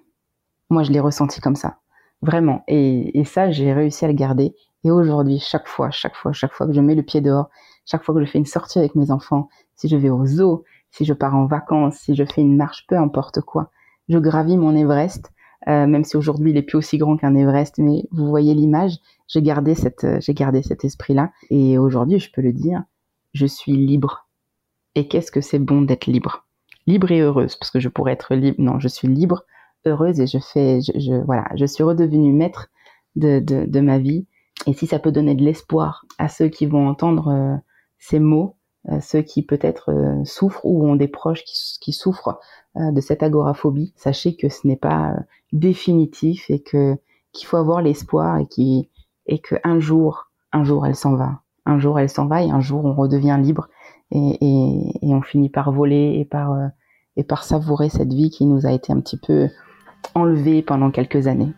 Moi, 0.70 0.84
je 0.84 0.92
l'ai 0.92 1.00
ressenti 1.00 1.42
comme 1.42 1.56
ça. 1.56 1.78
Vraiment. 2.22 2.64
Et, 2.68 3.18
et 3.20 3.24
ça, 3.24 3.52
j'ai 3.52 3.74
réussi 3.74 4.06
à 4.06 4.08
le 4.08 4.14
garder. 4.14 4.54
Et 4.84 4.92
aujourd'hui, 4.92 5.40
chaque 5.40 5.68
fois, 5.68 5.90
chaque 5.92 6.16
fois, 6.16 6.32
chaque 6.34 6.54
fois 6.54 6.68
que 6.68 6.74
je 6.74 6.82
mets 6.82 6.96
le 6.96 7.04
pied 7.04 7.22
dehors, 7.22 7.50
chaque 7.86 8.04
fois 8.04 8.16
que 8.16 8.24
je 8.24 8.30
fais 8.30 8.38
une 8.38 8.46
sortie 8.46 8.80
avec 8.80 8.96
mes 8.96 9.12
enfants, 9.12 9.50
si 9.76 9.88
je 9.88 9.98
vais 9.98 10.10
au 10.10 10.26
zoo, 10.26 10.64
si 10.92 11.06
je 11.06 11.14
pars 11.14 11.36
en 11.36 11.46
vacances, 11.46 11.98
si 11.98 12.16
je 12.16 12.24
fais 12.24 12.42
une 12.42 12.56
marche, 12.56 12.86
peu 12.88 12.98
importe 12.98 13.42
quoi, 13.42 13.72
je 14.08 14.18
gravis 14.18 14.58
mon 14.58 14.76
Everest, 14.76 15.32
euh, 15.68 15.88
même 15.88 16.04
si 16.04 16.18
aujourd'hui 16.18 16.52
il 16.52 16.58
est 16.58 16.64
plus 16.64 16.78
aussi 16.78 16.98
grand 16.98 17.18
qu'un 17.18 17.36
Everest, 17.36 17.78
mais 17.78 18.04
vous 18.12 18.28
voyez 18.28 18.54
l'image, 18.54 18.98
j'ai 19.28 19.42
gardé 19.42 19.76
cette, 19.76 20.04
euh, 20.04 20.18
j'ai 20.20 20.34
gardé 20.34 20.62
cet 20.62 20.84
esprit-là, 20.86 21.32
et 21.50 21.78
aujourd'hui 21.78 22.20
je 22.20 22.32
peux 22.32 22.42
le 22.42 22.54
dire, 22.54 22.84
je 23.34 23.46
suis 23.46 23.74
libre. 23.74 24.28
Et 24.96 25.08
qu'est-ce 25.08 25.32
que 25.32 25.42
c'est 25.42 25.60
bon 25.60 25.82
d'être 25.82 26.08
libre? 26.08 26.46
Libre 26.88 27.12
et 27.12 27.20
heureuse, 27.20 27.56
parce 27.56 27.70
que 27.70 27.80
je 27.80 27.90
pourrais 27.90 28.14
être 28.14 28.34
libre. 28.34 28.56
Non, 28.60 28.80
je 28.80 28.88
suis 28.88 29.08
libre, 29.08 29.44
heureuse, 29.86 30.20
et 30.20 30.28
je 30.28 30.40
fais, 30.40 30.82
je, 30.82 31.24
voilà, 31.26 31.46
je 31.56 31.66
suis 31.66 31.84
redevenue 31.84 32.34
maître 32.34 32.68
de, 33.16 33.40
de, 33.40 33.66
de, 33.66 33.80
ma 33.80 34.00
vie. 34.00 34.26
Et 34.68 34.74
si 34.74 34.88
ça 34.88 35.00
peut 35.00 35.12
donner 35.12 35.36
de 35.36 35.44
l'espoir 35.44 36.06
à 36.18 36.28
ceux 36.28 36.50
qui 36.50 36.66
vont 36.66 36.88
entendre 36.88 37.30
euh, 37.30 37.56
ces 37.98 38.20
mots, 38.20 38.56
euh, 38.88 39.00
ceux 39.02 39.22
qui 39.22 39.44
peut-être 39.44 39.92
euh, 39.92 40.24
souffrent 40.24 40.66
ou 40.66 40.88
ont 40.88 40.96
des 40.96 41.10
proches 41.10 41.44
qui, 41.44 41.92
souffrent 41.92 42.40
euh, 42.78 42.92
de 42.92 43.02
cette 43.02 43.24
agoraphobie, 43.24 43.94
sachez 43.98 44.38
que 44.38 44.48
ce 44.48 44.66
n'est 44.66 44.78
pas 44.78 45.16
définitif 45.52 46.50
et 46.50 46.62
que 46.62 46.98
qu'il 47.34 47.46
faut 47.46 47.58
avoir 47.58 47.82
l'espoir 47.82 48.38
et 48.38 48.48
qui 48.48 48.90
et 49.28 49.40
que 49.40 49.56
un 49.66 49.80
jour, 49.80 50.32
un 50.54 50.64
jour 50.64 50.86
elle 50.86 50.96
s'en 50.96 51.16
va, 51.16 51.42
un 51.66 51.78
jour 51.78 52.00
elle 52.00 52.10
s'en 52.10 52.26
va 52.26 52.42
et 52.42 52.50
un 52.50 52.62
jour 52.62 52.86
on 52.86 52.94
redevient 52.94 53.38
libre 53.42 53.68
et, 54.12 54.38
et, 54.40 55.08
et 55.08 55.14
on 55.14 55.22
finit 55.22 55.50
par 55.50 55.74
voler 55.74 56.16
et 56.18 56.26
par 56.26 56.56
et 57.18 57.24
par 57.24 57.44
savourer 57.44 57.90
cette 57.90 58.14
vie 58.14 58.30
qui 58.30 58.46
nous 58.46 58.66
a 58.66 58.72
été 58.72 58.94
un 58.94 59.02
petit 59.02 59.18
peu 59.18 59.50
enlevée 60.16 60.62
pendant 60.62 60.92
quelques 60.92 61.28
années. 61.28 61.54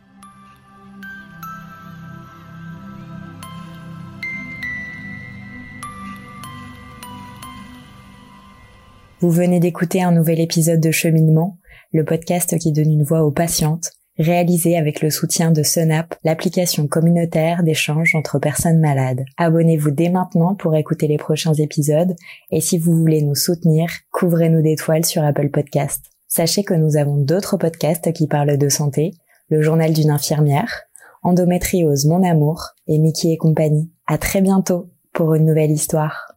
Vous 9.22 9.30
venez 9.30 9.60
d'écouter 9.60 10.02
un 10.02 10.12
nouvel 10.12 10.40
épisode 10.40 10.80
de 10.80 10.90
Cheminement, 10.90 11.60
le 11.94 12.04
podcast 12.04 12.58
qui 12.58 12.72
donne 12.72 12.92
une 12.92 13.04
voix 13.04 13.22
aux 13.24 13.30
patientes, 13.30 13.92
réalisé 14.18 14.78
avec 14.78 15.02
le 15.02 15.12
soutien 15.12 15.52
de 15.52 15.62
Sunap, 15.62 16.16
l'application 16.24 16.88
communautaire 16.88 17.62
d'échange 17.62 18.16
entre 18.16 18.40
personnes 18.40 18.80
malades. 18.80 19.24
Abonnez-vous 19.38 19.92
dès 19.92 20.10
maintenant 20.10 20.56
pour 20.56 20.76
écouter 20.76 21.08
les 21.08 21.18
prochains 21.18 21.54
épisodes 21.54 22.16
et 22.52 22.62
si 22.62 22.80
vous 22.80 22.96
voulez 22.96 23.22
nous 23.22 23.36
soutenir, 23.36 23.90
couvrez-nous 24.12 24.64
d'étoiles 24.64 25.06
sur 25.06 25.24
Apple 25.24 25.50
Podcast. 25.50 26.06
Sachez 26.34 26.64
que 26.64 26.74
nous 26.74 26.96
avons 26.96 27.18
d'autres 27.18 27.58
podcasts 27.58 28.14
qui 28.14 28.26
parlent 28.26 28.58
de 28.58 28.70
santé, 28.70 29.12
le 29.50 29.62
journal 29.62 29.92
d'une 29.92 30.10
infirmière, 30.10 30.84
endométriose 31.24 32.06
mon 32.06 32.24
amour 32.24 32.70
et 32.88 33.00
Mickey 33.00 33.34
et 33.34 33.38
compagnie. 33.38 33.92
À 34.08 34.18
très 34.18 34.40
bientôt 34.40 34.90
pour 35.12 35.36
une 35.36 35.46
nouvelle 35.46 35.72
histoire. 35.72 36.31